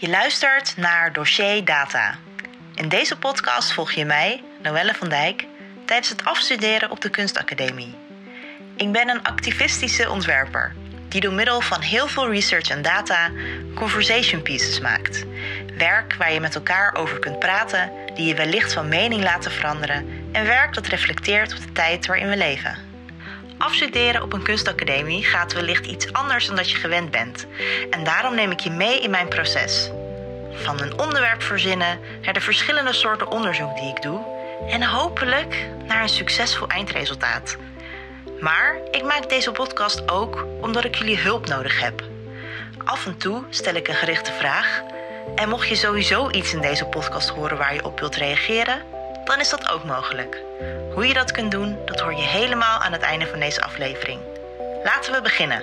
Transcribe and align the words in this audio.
Je 0.00 0.08
luistert 0.08 0.76
naar 0.76 1.12
Dossier 1.12 1.64
Data. 1.64 2.18
In 2.74 2.88
deze 2.88 3.18
podcast 3.18 3.72
volg 3.72 3.92
je 3.92 4.04
mij, 4.04 4.42
Noelle 4.62 4.94
van 4.94 5.08
Dijk, 5.08 5.46
tijdens 5.84 6.08
het 6.08 6.24
afstuderen 6.24 6.90
op 6.90 7.00
de 7.00 7.10
Kunstacademie. 7.10 7.94
Ik 8.76 8.92
ben 8.92 9.08
een 9.08 9.22
activistische 9.22 10.10
ontwerper 10.10 10.74
die 11.08 11.20
door 11.20 11.32
middel 11.32 11.60
van 11.60 11.80
heel 11.80 12.08
veel 12.08 12.30
research 12.30 12.68
en 12.68 12.82
data 12.82 13.30
conversation 13.74 14.42
pieces 14.42 14.80
maakt. 14.80 15.24
Werk 15.76 16.14
waar 16.14 16.32
je 16.32 16.40
met 16.40 16.54
elkaar 16.54 16.94
over 16.94 17.18
kunt 17.18 17.38
praten, 17.38 17.90
die 18.14 18.26
je 18.26 18.34
wellicht 18.34 18.72
van 18.72 18.88
mening 18.88 19.22
laten 19.22 19.50
veranderen 19.50 20.28
en 20.32 20.46
werk 20.46 20.74
dat 20.74 20.86
reflecteert 20.86 21.52
op 21.52 21.60
de 21.60 21.72
tijd 21.72 22.06
waarin 22.06 22.28
we 22.28 22.36
leven. 22.36 22.89
Afstuderen 23.60 24.22
op 24.22 24.32
een 24.32 24.42
kunstacademie 24.42 25.24
gaat 25.24 25.52
wellicht 25.52 25.86
iets 25.86 26.12
anders 26.12 26.46
dan 26.46 26.56
dat 26.56 26.70
je 26.70 26.76
gewend 26.76 27.10
bent. 27.10 27.46
En 27.90 28.04
daarom 28.04 28.34
neem 28.34 28.50
ik 28.50 28.60
je 28.60 28.70
mee 28.70 29.00
in 29.00 29.10
mijn 29.10 29.28
proces. 29.28 29.90
Van 30.52 30.80
een 30.80 30.98
onderwerp 30.98 31.42
verzinnen 31.42 32.00
naar 32.22 32.32
de 32.32 32.40
verschillende 32.40 32.92
soorten 32.92 33.30
onderzoek 33.30 33.76
die 33.76 33.88
ik 33.88 34.02
doe 34.02 34.20
en 34.68 34.82
hopelijk 34.82 35.68
naar 35.86 36.02
een 36.02 36.08
succesvol 36.08 36.66
eindresultaat. 36.66 37.56
Maar 38.40 38.76
ik 38.90 39.02
maak 39.02 39.28
deze 39.28 39.52
podcast 39.52 40.10
ook 40.10 40.46
omdat 40.60 40.84
ik 40.84 40.94
jullie 40.94 41.18
hulp 41.18 41.46
nodig 41.46 41.80
heb. 41.80 42.02
Af 42.84 43.06
en 43.06 43.16
toe 43.16 43.44
stel 43.50 43.74
ik 43.74 43.88
een 43.88 43.94
gerichte 43.94 44.32
vraag. 44.32 44.82
En 45.34 45.48
mocht 45.48 45.68
je 45.68 45.76
sowieso 45.76 46.30
iets 46.30 46.52
in 46.52 46.60
deze 46.60 46.84
podcast 46.84 47.28
horen 47.28 47.56
waar 47.56 47.74
je 47.74 47.84
op 47.84 48.00
wilt 48.00 48.16
reageren, 48.16 48.82
dan 49.30 49.40
is 49.40 49.50
dat 49.50 49.70
ook 49.70 49.84
mogelijk. 49.84 50.42
Hoe 50.94 51.06
je 51.06 51.14
dat 51.14 51.32
kunt 51.32 51.50
doen, 51.50 51.76
dat 51.84 52.00
hoor 52.00 52.14
je 52.14 52.22
helemaal 52.22 52.78
aan 52.78 52.92
het 52.92 53.02
einde 53.02 53.26
van 53.26 53.40
deze 53.40 53.62
aflevering. 53.62 54.20
Laten 54.84 55.12
we 55.12 55.22
beginnen. 55.22 55.62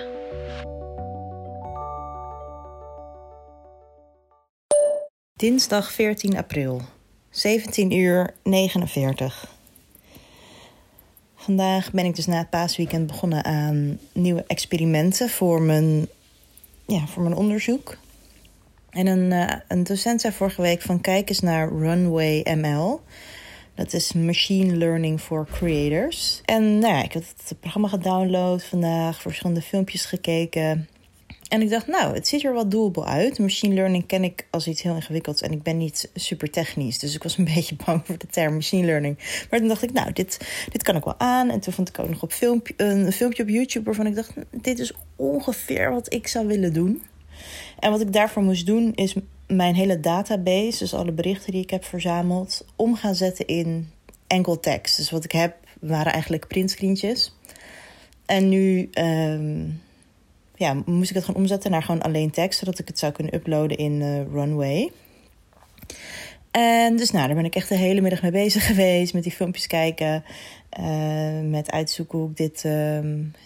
Dinsdag 5.34 5.92
14 5.92 6.36
april, 6.36 6.82
17 7.30 7.92
uur 7.92 8.34
49. 8.42 9.48
Vandaag 11.36 11.90
ben 11.90 12.04
ik 12.04 12.14
dus 12.14 12.26
na 12.26 12.38
het 12.38 12.50
paasweekend 12.50 13.06
begonnen 13.06 13.44
aan 13.44 13.98
nieuwe 14.12 14.44
experimenten 14.46 15.28
voor 15.28 15.62
mijn, 15.62 16.08
ja, 16.86 17.06
voor 17.06 17.22
mijn 17.22 17.34
onderzoek. 17.34 17.96
En 18.90 19.06
een, 19.06 19.30
uh, 19.30 19.54
een 19.68 19.84
docent 19.84 20.20
zei 20.20 20.32
vorige 20.32 20.62
week 20.62 20.82
van 20.82 21.00
kijk 21.00 21.28
eens 21.28 21.40
naar 21.40 21.68
Runway 21.68 22.46
ML. 22.54 23.00
Dat 23.78 23.92
is 23.92 24.12
Machine 24.12 24.76
Learning 24.76 25.20
for 25.20 25.46
Creators. 25.52 26.40
En 26.44 26.78
nou 26.78 27.04
ik 27.04 27.12
heb 27.12 27.22
het 27.22 27.60
programma 27.60 27.88
gedownload 27.88 28.64
vandaag, 28.64 29.20
verschillende 29.20 29.62
filmpjes 29.62 30.04
gekeken. 30.04 30.88
En 31.48 31.62
ik 31.62 31.70
dacht, 31.70 31.86
nou, 31.86 32.14
het 32.14 32.28
ziet 32.28 32.44
er 32.44 32.52
wel 32.52 32.68
doable 32.68 33.04
uit. 33.04 33.38
Machine 33.38 33.74
learning 33.74 34.06
ken 34.06 34.24
ik 34.24 34.46
als 34.50 34.66
iets 34.66 34.82
heel 34.82 34.94
ingewikkelds 34.94 35.42
en 35.42 35.52
ik 35.52 35.62
ben 35.62 35.76
niet 35.76 36.10
super 36.14 36.50
technisch. 36.50 36.98
Dus 36.98 37.14
ik 37.14 37.22
was 37.22 37.38
een 37.38 37.44
beetje 37.54 37.76
bang 37.84 38.02
voor 38.04 38.18
de 38.18 38.26
term 38.26 38.54
machine 38.54 38.86
learning. 38.86 39.46
Maar 39.50 39.58
toen 39.58 39.68
dacht 39.68 39.82
ik, 39.82 39.92
nou, 39.92 40.12
dit, 40.12 40.38
dit 40.70 40.82
kan 40.82 40.96
ik 40.96 41.04
wel 41.04 41.20
aan. 41.20 41.50
En 41.50 41.60
toen 41.60 41.72
vond 41.72 41.88
ik 41.88 41.98
ook 41.98 42.08
nog 42.08 42.22
op 42.22 42.32
filmpje, 42.32 42.74
een 42.76 43.12
filmpje 43.12 43.42
op 43.42 43.48
YouTube 43.48 43.84
waarvan 43.84 44.06
ik 44.06 44.14
dacht, 44.14 44.32
dit 44.50 44.78
is 44.78 44.92
ongeveer 45.16 45.90
wat 45.90 46.12
ik 46.12 46.26
zou 46.26 46.46
willen 46.46 46.72
doen. 46.72 47.02
En 47.78 47.90
wat 47.90 48.00
ik 48.00 48.12
daarvoor 48.12 48.42
moest 48.42 48.66
doen 48.66 48.94
is 48.94 49.14
mijn 49.48 49.74
hele 49.74 50.00
database, 50.00 50.78
dus 50.78 50.94
alle 50.94 51.12
berichten 51.12 51.52
die 51.52 51.62
ik 51.62 51.70
heb 51.70 51.84
verzameld, 51.84 52.64
om 52.76 52.96
gaan 52.96 53.14
zetten 53.14 53.46
in 53.46 53.90
enkel 54.26 54.60
tekst. 54.60 54.96
Dus 54.96 55.10
wat 55.10 55.24
ik 55.24 55.32
heb 55.32 55.56
waren 55.80 56.12
eigenlijk 56.12 56.46
printscreentjes. 56.46 57.34
En 58.26 58.48
nu 58.48 58.90
um, 58.92 59.80
ja, 60.54 60.82
moest 60.86 61.10
ik 61.10 61.16
het 61.16 61.24
gewoon 61.24 61.40
omzetten 61.40 61.70
naar 61.70 61.82
gewoon 61.82 62.02
alleen 62.02 62.30
tekst, 62.30 62.58
zodat 62.58 62.78
ik 62.78 62.88
het 62.88 62.98
zou 62.98 63.12
kunnen 63.12 63.34
uploaden 63.34 63.76
in 63.76 64.00
uh, 64.00 64.22
Runway. 64.32 64.90
En 66.50 66.96
dus 66.96 67.10
nou, 67.10 67.26
daar 67.26 67.36
ben 67.36 67.44
ik 67.44 67.54
echt 67.54 67.68
de 67.68 67.74
hele 67.74 68.00
middag 68.00 68.22
mee 68.22 68.30
bezig 68.30 68.66
geweest. 68.70 69.14
Met 69.14 69.22
die 69.22 69.32
filmpjes 69.32 69.66
kijken. 69.66 70.24
Uh, 70.80 71.40
met 71.50 71.70
uitzoeken 71.70 72.18
hoe 72.18 72.30
ik 72.30 72.36
dit, 72.36 72.64
uh, 72.64 72.98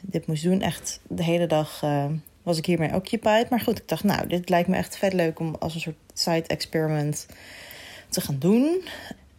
dit 0.02 0.26
moest 0.26 0.42
doen. 0.42 0.60
Echt 0.60 1.00
de 1.08 1.24
hele 1.24 1.46
dag 1.46 1.82
uh, 1.84 2.04
was 2.42 2.58
ik 2.58 2.66
hiermee 2.66 2.94
occupied. 2.94 3.50
Maar 3.50 3.60
goed, 3.60 3.78
ik 3.78 3.88
dacht, 3.88 4.04
nou, 4.04 4.26
dit 4.26 4.48
lijkt 4.48 4.68
me 4.68 4.76
echt 4.76 4.96
vet 4.96 5.12
leuk 5.12 5.38
om 5.38 5.56
als 5.58 5.74
een 5.74 5.80
soort 5.80 5.96
side 6.14 6.46
experiment 6.46 7.26
te 8.08 8.20
gaan 8.20 8.38
doen. 8.38 8.82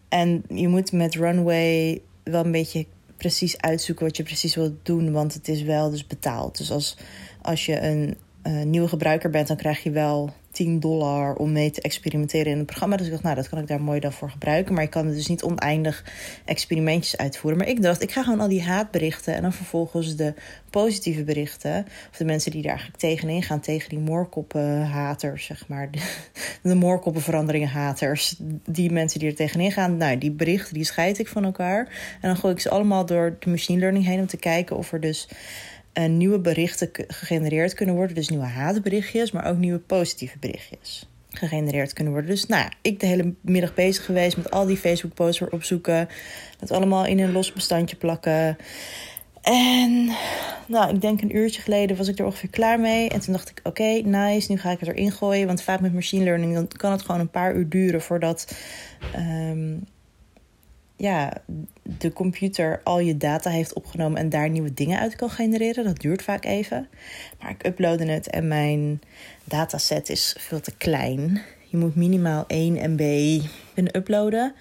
En 0.09 0.43
je 0.49 0.67
moet 0.67 0.91
met 0.91 1.15
Runway 1.15 2.01
wel 2.23 2.45
een 2.45 2.51
beetje 2.51 2.85
precies 3.17 3.57
uitzoeken 3.57 4.05
wat 4.05 4.17
je 4.17 4.23
precies 4.23 4.55
wilt 4.55 4.85
doen. 4.85 5.11
Want 5.11 5.33
het 5.33 5.47
is 5.47 5.61
wel 5.61 5.89
dus 5.89 6.07
betaald. 6.07 6.57
Dus 6.57 6.71
als 6.71 6.97
als 7.43 7.65
je 7.65 7.81
een 7.81 8.17
uh, 8.43 8.63
nieuwe 8.63 8.87
gebruiker 8.87 9.29
bent, 9.29 9.47
dan 9.47 9.57
krijg 9.57 9.83
je 9.83 9.91
wel 9.91 10.33
10 10.53 10.79
dollar 10.79 11.35
om 11.35 11.51
mee 11.51 11.71
te 11.71 11.81
experimenteren 11.81 12.51
in 12.51 12.57
het 12.57 12.65
programma. 12.65 12.97
Dus 12.97 13.05
ik 13.05 13.11
dacht, 13.11 13.23
nou, 13.23 13.35
dat 13.35 13.49
kan 13.49 13.59
ik 13.59 13.67
daar 13.67 13.81
mooi 13.81 13.99
dan 13.99 14.11
voor 14.11 14.29
gebruiken. 14.29 14.73
Maar 14.73 14.83
ik 14.83 14.89
kan 14.89 15.07
dus 15.07 15.27
niet 15.27 15.43
oneindig 15.43 16.05
experimentjes 16.45 17.17
uitvoeren. 17.17 17.59
Maar 17.59 17.69
ik 17.69 17.81
dacht, 17.81 18.01
ik 18.01 18.11
ga 18.11 18.23
gewoon 18.23 18.39
al 18.39 18.47
die 18.47 18.63
haatberichten 18.63 19.35
en 19.35 19.41
dan 19.41 19.53
vervolgens 19.53 20.15
de 20.15 20.33
positieve 20.69 21.23
berichten. 21.23 21.85
Of 22.11 22.17
de 22.17 22.25
mensen 22.25 22.51
die 22.51 22.61
daar 22.61 22.71
eigenlijk 22.71 22.99
tegenin 22.99 23.43
gaan, 23.43 23.59
tegen 23.59 23.89
die 23.89 23.99
moorkoppenhaters, 23.99 25.45
zeg 25.45 25.67
maar. 25.67 25.91
De, 25.91 25.99
de 26.69 26.75
moorkoppenveranderingen 26.75 27.69
haters. 27.69 28.35
Die 28.65 28.91
mensen 28.91 29.19
die 29.19 29.29
er 29.29 29.35
tegenin 29.35 29.71
gaan, 29.71 29.97
nou, 29.97 30.17
die 30.17 30.31
berichten, 30.31 30.73
die 30.73 30.83
scheid 30.83 31.19
ik 31.19 31.27
van 31.27 31.43
elkaar. 31.43 31.79
En 32.21 32.27
dan 32.27 32.37
gooi 32.37 32.53
ik 32.53 32.59
ze 32.59 32.69
allemaal 32.69 33.05
door 33.05 33.35
de 33.39 33.49
machine 33.49 33.79
learning 33.79 34.05
heen 34.05 34.19
om 34.19 34.27
te 34.27 34.37
kijken 34.37 34.77
of 34.77 34.91
er 34.93 34.99
dus 34.99 35.27
nieuwe 35.93 36.39
berichten 36.39 36.89
gegenereerd 37.07 37.73
kunnen 37.73 37.95
worden. 37.95 38.15
Dus 38.15 38.29
nieuwe 38.29 38.45
haatberichtjes, 38.45 39.31
maar 39.31 39.45
ook 39.45 39.57
nieuwe 39.57 39.79
positieve 39.79 40.37
berichtjes 40.39 41.07
gegenereerd 41.29 41.93
kunnen 41.93 42.13
worden. 42.13 42.31
Dus 42.31 42.45
nou, 42.45 42.69
ik 42.81 42.99
de 42.99 43.05
hele 43.05 43.33
middag 43.41 43.73
bezig 43.73 44.05
geweest 44.05 44.37
met 44.37 44.51
al 44.51 44.65
die 44.65 44.77
Facebook-posts 44.77 45.39
weer 45.39 45.51
opzoeken. 45.51 46.07
Dat 46.59 46.71
allemaal 46.71 47.05
in 47.05 47.19
een 47.19 47.31
los 47.31 47.53
bestandje 47.53 47.95
plakken. 47.95 48.57
En 49.41 50.11
nou, 50.67 50.93
ik 50.93 51.01
denk 51.01 51.21
een 51.21 51.35
uurtje 51.35 51.61
geleden 51.61 51.97
was 51.97 52.07
ik 52.07 52.19
er 52.19 52.25
ongeveer 52.25 52.49
klaar 52.49 52.79
mee. 52.79 53.09
En 53.09 53.19
toen 53.19 53.33
dacht 53.33 53.49
ik, 53.49 53.59
oké, 53.63 54.01
nice, 54.03 54.51
nu 54.51 54.57
ga 54.57 54.71
ik 54.71 54.79
het 54.79 54.89
erin 54.89 55.11
gooien. 55.11 55.47
Want 55.47 55.61
vaak 55.61 55.79
met 55.79 55.93
machine 55.93 56.23
learning 56.23 56.53
dan 56.53 56.67
kan 56.67 56.91
het 56.91 57.01
gewoon 57.01 57.21
een 57.21 57.29
paar 57.29 57.55
uur 57.55 57.69
duren 57.69 58.01
voordat 58.01 58.55
um, 59.15 59.83
ja, 61.03 61.33
de 61.81 62.13
computer 62.13 62.81
al 62.83 62.99
je 62.99 63.17
data 63.17 63.49
heeft 63.49 63.73
opgenomen 63.73 64.19
en 64.19 64.29
daar 64.29 64.49
nieuwe 64.49 64.73
dingen 64.73 64.99
uit 64.99 65.15
kan 65.15 65.29
genereren. 65.29 65.83
Dat 65.83 65.99
duurt 65.99 66.21
vaak 66.21 66.45
even. 66.45 66.87
Maar 67.39 67.49
ik 67.49 67.65
uploadde 67.65 68.05
het 68.05 68.29
en 68.29 68.47
mijn 68.47 69.01
dataset 69.43 70.09
is 70.09 70.35
veel 70.39 70.59
te 70.59 70.75
klein. 70.77 71.41
Je 71.67 71.77
moet 71.77 71.95
minimaal 71.95 72.43
1 72.47 72.91
MB 72.91 73.41
kunnen 73.73 73.97
uploaden. 73.97 74.53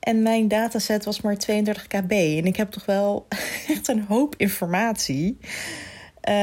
En 0.00 0.22
mijn 0.22 0.48
dataset 0.48 1.04
was 1.04 1.20
maar 1.20 1.36
32 1.36 1.86
KB. 1.86 2.10
En 2.10 2.44
ik 2.44 2.56
heb 2.56 2.70
toch 2.70 2.84
wel 2.84 3.26
echt 3.74 3.88
een 3.88 4.04
hoop 4.08 4.34
informatie. 4.36 5.38
Uh, 5.40 6.34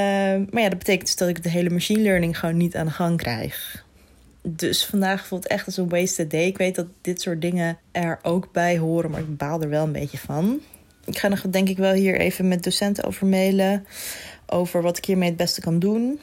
maar 0.49 0.61
ja, 0.61 0.69
dat 0.69 0.77
betekent 0.77 1.05
dus 1.05 1.15
dat 1.15 1.29
ik 1.29 1.43
de 1.43 1.49
hele 1.49 1.69
machine 1.69 2.01
learning 2.01 2.39
gewoon 2.39 2.57
niet 2.57 2.75
aan 2.75 2.85
de 2.85 2.91
gang 2.91 3.17
krijg. 3.17 3.85
Dus 4.41 4.85
vandaag 4.85 5.27
voelt 5.27 5.47
echt 5.47 5.65
als 5.65 5.77
een 5.77 5.89
wasted 5.89 6.31
day. 6.31 6.45
Ik 6.45 6.57
weet 6.57 6.75
dat 6.75 6.87
dit 7.01 7.21
soort 7.21 7.41
dingen 7.41 7.77
er 7.91 8.19
ook 8.23 8.51
bij 8.51 8.77
horen, 8.77 9.11
maar 9.11 9.19
ik 9.19 9.37
baal 9.37 9.61
er 9.61 9.69
wel 9.69 9.83
een 9.83 9.91
beetje 9.91 10.17
van. 10.17 10.59
Ik 11.05 11.17
ga 11.17 11.27
nog 11.27 11.41
denk 11.41 11.69
ik 11.69 11.77
wel 11.77 11.93
hier 11.93 12.19
even 12.19 12.47
met 12.47 12.63
docenten 12.63 13.03
over 13.03 13.27
mailen. 13.27 13.85
Over 14.45 14.81
wat 14.81 14.97
ik 14.97 15.05
hiermee 15.05 15.29
het 15.29 15.37
beste 15.37 15.61
kan 15.61 15.79
doen. 15.79 16.19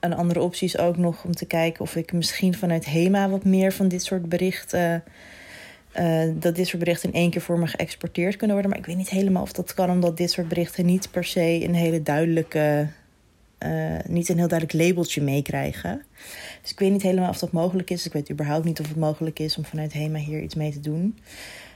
Een 0.00 0.14
andere 0.14 0.40
optie 0.40 0.68
is 0.68 0.78
ook 0.78 0.96
nog 0.96 1.24
om 1.24 1.34
te 1.34 1.46
kijken 1.46 1.80
of 1.80 1.96
ik 1.96 2.12
misschien 2.12 2.54
vanuit 2.54 2.86
HEMA 2.86 3.28
wat 3.28 3.44
meer 3.44 3.72
van 3.72 3.88
dit 3.88 4.04
soort 4.04 4.28
berichten. 4.28 5.04
Uh, 5.98 6.22
dat 6.34 6.56
dit 6.56 6.66
soort 6.66 6.78
berichten 6.78 7.12
in 7.12 7.20
één 7.20 7.30
keer 7.30 7.40
voor 7.40 7.58
me 7.58 7.66
geëxporteerd 7.66 8.36
kunnen 8.36 8.56
worden. 8.56 8.70
Maar 8.70 8.80
ik 8.80 8.86
weet 8.86 8.96
niet 8.96 9.10
helemaal 9.10 9.42
of 9.42 9.52
dat 9.52 9.74
kan, 9.74 9.90
omdat 9.90 10.16
dit 10.16 10.30
soort 10.30 10.48
berichten 10.48 10.86
niet 10.86 11.10
per 11.10 11.24
se 11.24 11.64
een 11.64 11.74
hele 11.74 12.02
duidelijke 12.02 12.88
uh, 13.66 13.98
niet 14.06 14.28
een 14.28 14.38
heel 14.38 14.48
duidelijk 14.48 14.82
labeltje 14.82 15.22
meekrijgen. 15.22 16.02
Dus 16.62 16.70
ik 16.70 16.78
weet 16.78 16.92
niet 16.92 17.02
helemaal 17.02 17.28
of 17.28 17.38
dat 17.38 17.52
mogelijk 17.52 17.90
is. 17.90 18.06
Ik 18.06 18.12
weet 18.12 18.30
überhaupt 18.30 18.64
niet 18.64 18.80
of 18.80 18.88
het 18.88 18.96
mogelijk 18.96 19.38
is 19.38 19.56
om 19.56 19.64
vanuit 19.64 19.92
HEMA 19.92 20.18
hier 20.18 20.42
iets 20.42 20.54
mee 20.54 20.72
te 20.72 20.80
doen. 20.80 21.18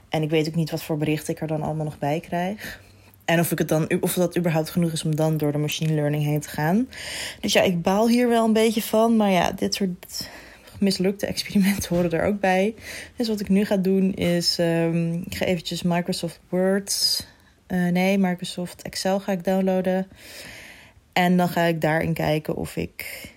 En 0.08 0.22
ik 0.22 0.30
weet 0.30 0.48
ook 0.48 0.54
niet 0.54 0.70
wat 0.70 0.82
voor 0.82 0.96
berichten 0.96 1.34
ik 1.34 1.40
er 1.40 1.46
dan 1.46 1.62
allemaal 1.62 1.84
nog 1.84 1.98
bij 1.98 2.20
krijg. 2.20 2.80
En 3.24 3.40
of, 3.40 3.52
ik 3.52 3.58
het 3.58 3.68
dan, 3.68 3.90
of 4.00 4.14
dat 4.14 4.36
überhaupt 4.36 4.70
genoeg 4.70 4.92
is 4.92 5.04
om 5.04 5.16
dan 5.16 5.36
door 5.36 5.52
de 5.52 5.58
machine 5.58 5.94
learning 5.94 6.24
heen 6.24 6.40
te 6.40 6.48
gaan. 6.48 6.88
Dus 7.40 7.52
ja, 7.52 7.62
ik 7.62 7.82
baal 7.82 8.08
hier 8.08 8.28
wel 8.28 8.44
een 8.44 8.52
beetje 8.52 8.82
van. 8.82 9.16
Maar 9.16 9.30
ja, 9.30 9.52
dit 9.52 9.74
soort 9.74 10.30
mislukte 10.78 11.26
experimenten 11.26 11.96
horen 11.96 12.10
er 12.10 12.24
ook 12.24 12.40
bij. 12.40 12.74
Dus 13.16 13.28
wat 13.28 13.40
ik 13.40 13.48
nu 13.48 13.64
ga 13.64 13.76
doen 13.76 14.14
is... 14.14 14.58
Um, 14.58 15.12
ik 15.12 15.34
ga 15.34 15.44
eventjes 15.44 15.82
Microsoft 15.82 16.40
Word... 16.48 17.26
Uh, 17.68 17.88
nee, 17.88 18.18
Microsoft 18.18 18.82
Excel 18.82 19.20
ga 19.20 19.32
ik 19.32 19.44
downloaden. 19.44 20.06
En 21.12 21.36
dan 21.36 21.48
ga 21.48 21.62
ik 21.62 21.80
daarin 21.80 22.12
kijken 22.12 22.56
of 22.56 22.76
ik 22.76 23.30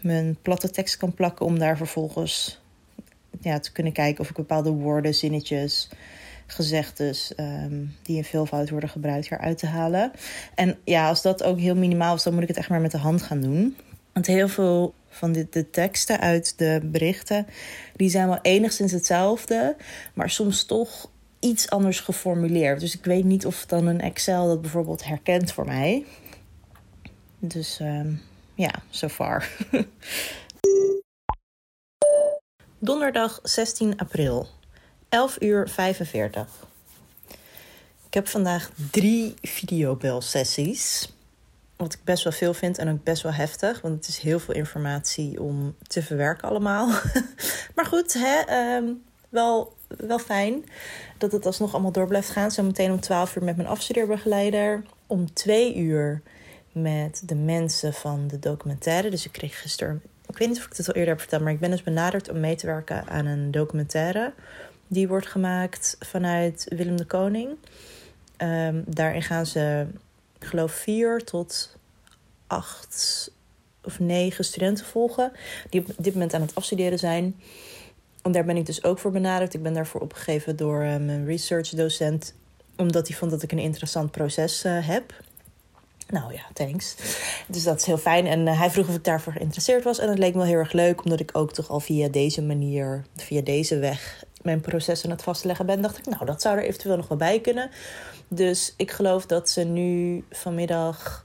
mijn 0.00 0.36
platte 0.42 0.70
tekst 0.70 0.96
kan 0.96 1.14
plakken 1.14 1.46
om 1.46 1.58
daar 1.58 1.76
vervolgens 1.76 2.60
ja, 3.40 3.58
te 3.58 3.72
kunnen 3.72 3.92
kijken 3.92 4.20
of 4.20 4.30
ik 4.30 4.36
bepaalde 4.36 4.70
woorden, 4.70 5.14
zinnetjes, 5.14 5.88
gezegdes 6.46 7.32
um, 7.36 7.94
die 8.02 8.16
in 8.16 8.24
veelvoud 8.24 8.70
worden 8.70 8.88
gebruikt 8.88 9.30
eruit 9.30 9.58
te 9.58 9.66
halen. 9.66 10.12
En 10.54 10.78
ja, 10.84 11.08
als 11.08 11.22
dat 11.22 11.42
ook 11.42 11.58
heel 11.58 11.76
minimaal 11.76 12.14
is, 12.14 12.22
dan 12.22 12.32
moet 12.32 12.42
ik 12.42 12.48
het 12.48 12.56
echt 12.56 12.68
maar 12.68 12.80
met 12.80 12.90
de 12.90 12.98
hand 12.98 13.22
gaan 13.22 13.40
doen. 13.40 13.76
Want 14.12 14.26
heel 14.26 14.48
veel 14.48 14.94
van 15.08 15.32
de, 15.32 15.46
de 15.50 15.70
teksten 15.70 16.20
uit 16.20 16.58
de 16.58 16.80
berichten, 16.82 17.46
die 17.96 18.10
zijn 18.10 18.28
wel 18.28 18.38
enigszins 18.42 18.92
hetzelfde, 18.92 19.76
maar 20.14 20.30
soms 20.30 20.64
toch 20.64 21.10
iets 21.40 21.70
anders 21.70 22.00
geformuleerd. 22.00 22.80
Dus 22.80 22.94
ik 22.94 23.04
weet 23.04 23.24
niet 23.24 23.46
of 23.46 23.66
dan 23.66 23.86
een 23.86 24.00
Excel 24.00 24.46
dat 24.46 24.60
bijvoorbeeld 24.60 25.04
herkent 25.04 25.52
voor 25.52 25.66
mij. 25.66 26.04
Dus 27.44 27.80
ehm, 27.80 28.14
ja, 28.54 28.70
so 28.90 29.08
far. 29.08 29.48
Donderdag 32.78 33.40
16 33.42 33.98
april, 33.98 34.48
11 35.08 35.36
uur 35.40 35.68
45. 35.68 36.66
Ik 38.06 38.14
heb 38.14 38.28
vandaag 38.28 38.70
drie 38.90 39.34
videobelsessies. 39.40 41.12
Wat 41.76 41.92
ik 41.92 42.04
best 42.04 42.24
wel 42.24 42.32
veel 42.32 42.54
vind 42.54 42.78
en 42.78 42.88
ook 42.88 43.04
best 43.04 43.22
wel 43.22 43.32
heftig. 43.32 43.80
Want 43.80 43.94
het 43.94 44.08
is 44.08 44.18
heel 44.18 44.38
veel 44.38 44.54
informatie 44.54 45.40
om 45.40 45.76
te 45.82 46.02
verwerken 46.02 46.48
allemaal. 46.48 46.86
maar 47.74 47.86
goed, 47.86 48.12
hè, 48.12 48.40
ehm, 48.40 48.84
wel, 49.28 49.76
wel 49.88 50.18
fijn 50.18 50.64
dat 51.18 51.32
het 51.32 51.46
alsnog 51.46 51.72
allemaal 51.72 51.92
door 51.92 52.06
blijft 52.06 52.30
gaan. 52.30 52.50
Zometeen 52.50 52.92
om 52.92 53.00
12 53.00 53.36
uur 53.36 53.44
met 53.44 53.56
mijn 53.56 53.68
afstudeerbegeleider. 53.68 54.82
Om 55.06 55.32
2 55.32 55.76
uur 55.76 56.22
met 56.72 57.22
de 57.24 57.34
mensen 57.34 57.92
van 57.92 58.28
de 58.28 58.38
documentaire. 58.38 59.10
Dus 59.10 59.24
ik 59.24 59.32
kreeg 59.32 59.60
gisteren... 59.60 60.02
Ik 60.28 60.38
weet 60.38 60.48
niet 60.48 60.58
of 60.58 60.64
ik 60.64 60.76
het 60.76 60.88
al 60.88 60.94
eerder 60.94 61.10
heb 61.10 61.20
verteld, 61.20 61.42
maar 61.42 61.52
ik 61.52 61.60
ben 61.60 61.70
dus 61.70 61.82
benaderd 61.82 62.28
om 62.28 62.40
mee 62.40 62.56
te 62.56 62.66
werken 62.66 63.06
aan 63.08 63.26
een 63.26 63.50
documentaire. 63.50 64.32
Die 64.86 65.08
wordt 65.08 65.26
gemaakt 65.26 65.96
vanuit 66.00 66.66
Willem 66.68 66.96
de 66.96 67.04
Koning. 67.04 67.56
Um, 68.38 68.84
daarin 68.86 69.22
gaan 69.22 69.46
ze, 69.46 69.86
ik 70.38 70.46
geloof, 70.46 70.72
vier 70.72 71.24
tot 71.24 71.76
acht 72.46 73.30
of 73.82 73.98
negen 73.98 74.44
studenten 74.44 74.84
volgen. 74.84 75.32
Die 75.70 75.80
op 75.80 76.04
dit 76.04 76.12
moment 76.12 76.34
aan 76.34 76.40
het 76.40 76.54
afstuderen 76.54 76.98
zijn. 76.98 77.40
En 78.22 78.32
daar 78.32 78.44
ben 78.44 78.56
ik 78.56 78.66
dus 78.66 78.84
ook 78.84 78.98
voor 78.98 79.10
benaderd. 79.10 79.54
Ik 79.54 79.62
ben 79.62 79.74
daarvoor 79.74 80.00
opgegeven 80.00 80.56
door 80.56 80.82
uh, 80.82 80.96
mijn 80.96 81.26
research 81.26 81.68
docent. 81.68 82.34
Omdat 82.76 83.08
hij 83.08 83.16
vond 83.16 83.30
dat 83.30 83.42
ik 83.42 83.52
een 83.52 83.58
interessant 83.58 84.10
proces 84.10 84.64
uh, 84.64 84.86
heb. 84.86 85.14
Nou 86.12 86.32
ja, 86.32 86.42
thanks. 86.52 86.96
Dus 87.46 87.62
dat 87.62 87.78
is 87.78 87.86
heel 87.86 87.98
fijn. 87.98 88.26
En 88.26 88.46
uh, 88.46 88.58
hij 88.58 88.70
vroeg 88.70 88.88
of 88.88 88.94
ik 88.94 89.04
daarvoor 89.04 89.32
geïnteresseerd 89.32 89.84
was. 89.84 89.98
En 89.98 90.06
dat 90.06 90.18
leek 90.18 90.34
me 90.34 90.44
heel 90.44 90.58
erg 90.58 90.72
leuk, 90.72 91.04
omdat 91.04 91.20
ik 91.20 91.30
ook 91.32 91.52
toch 91.52 91.68
al 91.68 91.80
via 91.80 92.08
deze 92.08 92.42
manier, 92.42 93.04
via 93.16 93.40
deze 93.40 93.78
weg, 93.78 94.24
mijn 94.42 94.60
proces 94.60 95.04
aan 95.04 95.10
het 95.10 95.22
vastleggen 95.22 95.66
ben. 95.66 95.82
Dacht 95.82 95.98
ik, 95.98 96.06
nou, 96.06 96.24
dat 96.24 96.42
zou 96.42 96.56
er 96.56 96.64
eventueel 96.64 96.96
nog 96.96 97.08
wel 97.08 97.18
bij 97.18 97.40
kunnen. 97.40 97.70
Dus 98.28 98.74
ik 98.76 98.90
geloof 98.90 99.26
dat 99.26 99.50
ze 99.50 99.64
nu 99.64 100.24
vanmiddag. 100.30 101.24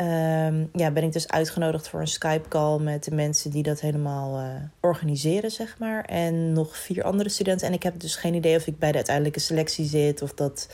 Um, 0.00 0.68
ja, 0.72 0.90
ben 0.90 1.02
ik 1.02 1.12
dus 1.12 1.28
uitgenodigd 1.28 1.88
voor 1.88 2.00
een 2.00 2.06
Skype-call 2.06 2.78
met 2.78 3.04
de 3.04 3.14
mensen 3.14 3.50
die 3.50 3.62
dat 3.62 3.80
helemaal 3.80 4.40
uh, 4.40 4.46
organiseren, 4.80 5.50
zeg 5.50 5.78
maar. 5.78 6.04
En 6.04 6.52
nog 6.52 6.76
vier 6.76 7.02
andere 7.02 7.28
studenten. 7.28 7.66
En 7.66 7.72
ik 7.72 7.82
heb 7.82 8.00
dus 8.00 8.16
geen 8.16 8.34
idee 8.34 8.56
of 8.56 8.66
ik 8.66 8.78
bij 8.78 8.90
de 8.90 8.96
uiteindelijke 8.96 9.40
selectie 9.40 9.86
zit. 9.86 10.22
Of 10.22 10.32
dat 10.32 10.68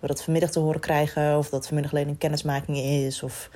we 0.00 0.06
dat 0.06 0.22
vanmiddag 0.22 0.50
te 0.50 0.58
horen 0.58 0.80
krijgen. 0.80 1.38
Of 1.38 1.48
dat 1.48 1.66
vanmiddag 1.66 1.92
alleen 1.92 2.08
een 2.08 2.18
kennismaking 2.18 2.78
is. 2.78 3.22
Of 3.22 3.50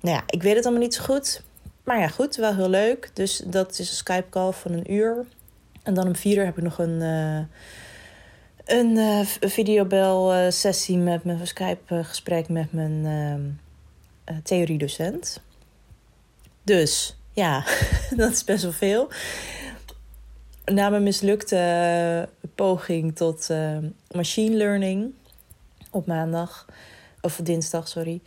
nou 0.00 0.16
ja, 0.16 0.22
ik 0.26 0.42
weet 0.42 0.54
het 0.54 0.64
allemaal 0.64 0.82
niet 0.82 0.94
zo 0.94 1.02
goed. 1.02 1.42
Maar 1.84 1.98
ja, 1.98 2.08
goed, 2.08 2.36
wel 2.36 2.54
heel 2.54 2.70
leuk. 2.70 3.10
Dus 3.14 3.42
dat 3.46 3.78
is 3.78 3.78
een 3.78 3.96
Skype-call 3.96 4.52
van 4.52 4.72
een 4.72 4.92
uur. 4.92 5.26
En 5.82 5.94
dan 5.94 6.06
om 6.06 6.16
vier 6.16 6.36
uur 6.36 6.44
heb 6.44 6.56
ik 6.56 6.64
nog 6.64 6.78
een. 6.78 7.00
Uh, 7.00 7.38
een 8.64 8.96
uh, 8.96 9.20
videobel-sessie 9.40 10.98
met 10.98 11.24
mijn 11.24 11.46
Skype-gesprek 11.46 12.48
met 12.48 12.72
mijn 12.72 13.04
uh, 13.04 13.52
theoriedocent. 14.42 15.40
Dus 16.62 17.16
ja, 17.32 17.64
dat 18.16 18.32
is 18.32 18.44
best 18.44 18.62
wel 18.62 18.72
veel. 18.72 19.08
Na 20.64 20.88
mijn 20.88 21.02
mislukte 21.02 22.28
poging 22.54 23.16
tot 23.16 23.48
uh, 23.50 23.78
machine 24.10 24.56
learning 24.56 25.12
op 25.90 26.06
maandag, 26.06 26.66
of 27.20 27.40
dinsdag, 27.42 27.88
sorry, 27.88 28.20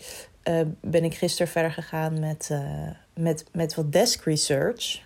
ben 0.82 1.04
ik 1.04 1.14
gisteren 1.14 1.52
verder 1.52 1.72
gegaan 1.72 2.20
met, 2.20 2.50
met, 3.14 3.46
met 3.52 3.76
wat 3.76 3.92
desk 3.92 4.24
research. 4.24 5.02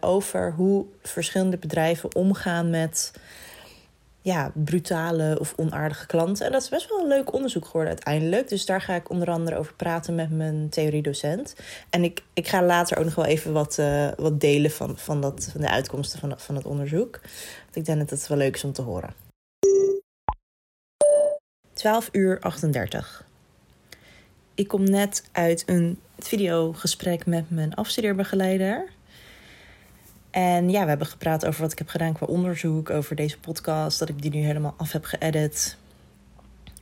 over 0.00 0.52
hoe 0.52 0.86
verschillende 1.02 1.56
bedrijven 1.56 2.14
omgaan 2.14 2.70
met 2.70 3.12
ja, 4.26 4.52
brutale 4.54 5.36
of 5.40 5.52
onaardige 5.56 6.06
klanten. 6.06 6.46
En 6.46 6.52
dat 6.52 6.62
is 6.62 6.68
best 6.68 6.88
wel 6.88 7.00
een 7.00 7.08
leuk 7.08 7.32
onderzoek 7.32 7.64
geworden 7.64 7.90
uiteindelijk. 7.90 8.48
Dus 8.48 8.66
daar 8.66 8.80
ga 8.80 8.94
ik 8.94 9.10
onder 9.10 9.30
andere 9.30 9.56
over 9.56 9.74
praten 9.74 10.14
met 10.14 10.30
mijn 10.30 10.68
theoriedocent. 10.68 11.54
En 11.90 12.04
ik, 12.04 12.22
ik 12.34 12.48
ga 12.48 12.62
later 12.62 12.98
ook 12.98 13.04
nog 13.04 13.14
wel 13.14 13.24
even 13.24 13.52
wat, 13.52 13.78
uh, 13.80 14.08
wat 14.16 14.40
delen 14.40 14.70
van, 14.70 14.98
van, 14.98 15.20
dat, 15.20 15.48
van 15.52 15.60
de 15.60 15.70
uitkomsten 15.70 16.18
van, 16.18 16.34
van 16.36 16.54
het 16.54 16.64
onderzoek. 16.64 17.20
Want 17.62 17.76
ik 17.76 17.84
denk 17.84 17.98
dat 17.98 18.10
het 18.10 18.26
wel 18.26 18.38
leuk 18.38 18.54
is 18.54 18.64
om 18.64 18.72
te 18.72 18.82
horen. 18.82 19.14
12 21.72 22.08
uur 22.12 22.40
38. 22.40 23.26
Ik 24.54 24.68
kom 24.68 24.90
net 24.90 25.28
uit 25.32 25.62
een 25.66 26.00
videogesprek 26.18 27.26
met 27.26 27.50
mijn 27.50 27.74
afstudeerbegeleider. 27.74 28.88
En 30.36 30.70
ja, 30.70 30.82
we 30.82 30.88
hebben 30.88 31.06
gepraat 31.06 31.46
over 31.46 31.60
wat 31.60 31.72
ik 31.72 31.78
heb 31.78 31.88
gedaan 31.88 32.12
qua 32.12 32.26
onderzoek, 32.26 32.90
over 32.90 33.16
deze 33.16 33.38
podcast, 33.38 33.98
dat 33.98 34.08
ik 34.08 34.22
die 34.22 34.30
nu 34.30 34.38
helemaal 34.40 34.74
af 34.76 34.92
heb 34.92 35.04
geëdit. 35.04 35.76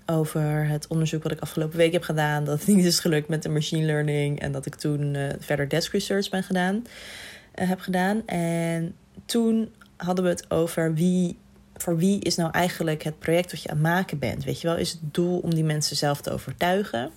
Over 0.06 0.66
het 0.66 0.86
onderzoek 0.86 1.22
wat 1.22 1.32
ik 1.32 1.40
afgelopen 1.40 1.76
week 1.76 1.92
heb 1.92 2.02
gedaan, 2.02 2.44
dat 2.44 2.58
het 2.58 2.68
niet 2.76 2.84
is 2.84 3.00
gelukt 3.00 3.28
met 3.28 3.42
de 3.42 3.48
machine 3.48 3.86
learning 3.86 4.40
en 4.40 4.52
dat 4.52 4.66
ik 4.66 4.74
toen 4.74 5.14
uh, 5.14 5.28
verder 5.38 5.68
desk 5.68 5.92
research 5.92 6.30
ben 6.30 6.42
gedaan, 6.42 6.74
uh, 6.74 7.68
heb 7.68 7.80
gedaan. 7.80 8.26
En 8.26 8.94
toen 9.24 9.72
hadden 9.96 10.24
we 10.24 10.30
het 10.30 10.50
over 10.50 10.94
wie, 10.94 11.38
voor 11.74 11.96
wie 11.96 12.20
is 12.20 12.36
nou 12.36 12.50
eigenlijk 12.50 13.02
het 13.02 13.18
project 13.18 13.50
wat 13.50 13.62
je 13.62 13.68
aan 13.68 13.76
het 13.76 13.84
maken 13.86 14.18
bent. 14.18 14.44
Weet 14.44 14.60
je 14.60 14.66
wel, 14.66 14.76
is 14.76 14.90
het 14.90 15.00
doel 15.02 15.38
om 15.38 15.54
die 15.54 15.64
mensen 15.64 15.96
zelf 15.96 16.20
te 16.20 16.30
overtuigen? 16.30 17.10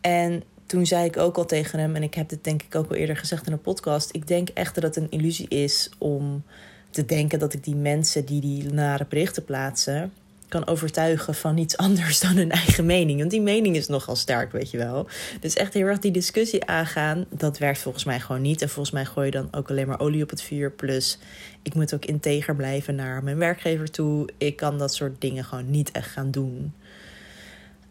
En 0.00 0.42
toen 0.66 0.86
zei 0.86 1.04
ik 1.04 1.16
ook 1.16 1.36
al 1.36 1.46
tegen 1.46 1.78
hem, 1.78 1.96
en 1.96 2.02
ik 2.02 2.14
heb 2.14 2.28
dit 2.28 2.44
denk 2.44 2.62
ik 2.62 2.74
ook 2.74 2.88
al 2.88 2.96
eerder 2.96 3.16
gezegd 3.16 3.46
in 3.46 3.52
een 3.52 3.60
podcast. 3.60 4.08
Ik 4.12 4.26
denk 4.26 4.48
echt 4.48 4.74
dat 4.74 4.84
het 4.84 4.96
een 4.96 5.10
illusie 5.10 5.48
is 5.48 5.90
om 5.98 6.42
te 6.90 7.04
denken 7.04 7.38
dat 7.38 7.52
ik 7.52 7.64
die 7.64 7.76
mensen 7.76 8.24
die 8.24 8.40
die 8.40 8.72
nare 8.72 9.06
berichten 9.08 9.44
plaatsen, 9.44 10.12
kan 10.48 10.66
overtuigen 10.66 11.34
van 11.34 11.56
iets 11.58 11.76
anders 11.86 12.20
dan 12.20 12.36
hun 12.36 12.50
eigen 12.50 12.86
mening. 12.86 13.18
Want 13.18 13.30
die 13.30 13.40
mening 13.40 13.76
is 13.76 13.86
nogal 13.86 14.16
sterk, 14.16 14.52
weet 14.52 14.70
je 14.70 14.78
wel. 14.78 15.06
Dus 15.40 15.54
echt 15.54 15.74
heel 15.74 15.86
erg 15.86 15.98
die 15.98 16.10
discussie 16.10 16.64
aangaan, 16.64 17.24
dat 17.30 17.58
werkt 17.58 17.78
volgens 17.78 18.04
mij 18.04 18.20
gewoon 18.20 18.42
niet. 18.42 18.62
En 18.62 18.68
volgens 18.68 18.94
mij 18.94 19.04
gooi 19.04 19.26
je 19.26 19.32
dan 19.32 19.48
ook 19.50 19.70
alleen 19.70 19.86
maar 19.86 20.00
olie 20.00 20.22
op 20.22 20.30
het 20.30 20.42
vuur. 20.42 20.70
Plus, 20.70 21.18
ik 21.62 21.74
moet 21.74 21.94
ook 21.94 22.04
integer 22.04 22.56
blijven 22.56 22.94
naar 22.94 23.22
mijn 23.22 23.38
werkgever 23.38 23.90
toe. 23.90 24.28
Ik 24.38 24.56
kan 24.56 24.78
dat 24.78 24.94
soort 24.94 25.20
dingen 25.20 25.44
gewoon 25.44 25.70
niet 25.70 25.90
echt 25.90 26.10
gaan 26.10 26.30
doen. 26.30 26.72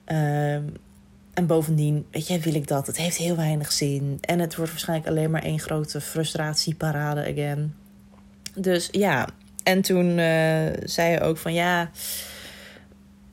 Um, 0.06 0.74
en 1.34 1.48
bovendien, 1.48 2.06
weet 2.12 2.28
je, 2.28 2.40
wil 2.40 2.56
ik 2.56 2.68
dat. 2.68 2.88
Het 2.88 2.98
heeft 2.98 3.18
heel 3.18 3.36
weinig 3.36 3.72
zin. 3.72 4.18
En 4.22 4.40
het 4.40 4.56
wordt 4.56 4.72
waarschijnlijk 4.72 5.10
alleen 5.10 5.32
maar 5.32 5.44
één 5.44 5.60
grote 5.60 6.02
frustratieparade 6.02 7.22
again. 7.22 7.76
Dus 8.56 8.90
ja, 8.92 9.28
en 9.64 9.82
toen 9.82 10.08
uh, 10.18 10.68
zei 10.84 11.12
je 11.12 11.20
ook 11.22 11.38
van 11.38 11.54
ja, 11.54 11.92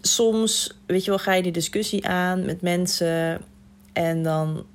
soms, 0.00 0.78
weet 0.86 1.04
je 1.04 1.10
wel, 1.10 1.18
ga 1.18 1.34
je 1.34 1.42
die 1.42 1.52
discussie 1.52 2.06
aan 2.06 2.44
met 2.44 2.60
mensen 2.60 3.40
en 3.92 4.22
dan 4.22 4.66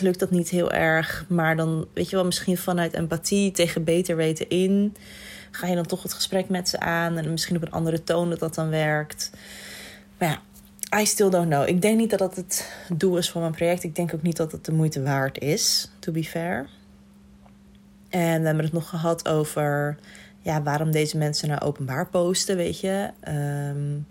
lukt 0.00 0.18
dat 0.18 0.30
niet 0.30 0.48
heel 0.48 0.72
erg. 0.72 1.24
Maar 1.28 1.56
dan, 1.56 1.86
weet 1.94 2.10
je 2.10 2.16
wel, 2.16 2.24
misschien 2.24 2.56
vanuit 2.56 2.94
empathie 2.94 3.50
tegen 3.50 3.84
beter 3.84 4.16
weten 4.16 4.48
in, 4.48 4.96
ga 5.50 5.66
je 5.66 5.74
dan 5.74 5.86
toch 5.86 6.02
het 6.02 6.12
gesprek 6.12 6.48
met 6.48 6.68
ze 6.68 6.80
aan 6.80 7.16
en 7.16 7.30
misschien 7.30 7.56
op 7.56 7.62
een 7.62 7.70
andere 7.70 8.04
toon 8.04 8.30
dat 8.30 8.38
dat 8.38 8.54
dan 8.54 8.68
werkt. 8.68 9.30
Maar 10.18 10.28
ja, 10.28 10.40
I 11.00 11.06
still 11.06 11.30
don't 11.30 11.48
know. 11.48 11.68
Ik 11.68 11.82
denk 11.82 11.98
niet 11.98 12.10
dat 12.10 12.18
dat 12.18 12.36
het 12.36 12.74
doel 12.92 13.16
is 13.16 13.30
van 13.30 13.40
mijn 13.40 13.52
project. 13.52 13.82
Ik 13.82 13.96
denk 13.96 14.14
ook 14.14 14.22
niet 14.22 14.36
dat 14.36 14.52
het 14.52 14.64
de 14.64 14.72
moeite 14.72 15.02
waard 15.02 15.38
is, 15.38 15.90
to 15.98 16.12
be 16.12 16.24
fair. 16.24 16.68
En 18.08 18.40
we 18.40 18.46
hebben 18.46 18.64
het 18.64 18.72
nog 18.72 18.88
gehad 18.88 19.28
over 19.28 19.98
ja, 20.40 20.62
waarom 20.62 20.90
deze 20.90 21.16
mensen 21.16 21.48
nou 21.48 21.60
openbaar 21.60 22.08
posten, 22.08 22.56
weet 22.56 22.80
je. 22.80 23.10
Um, 23.28 24.06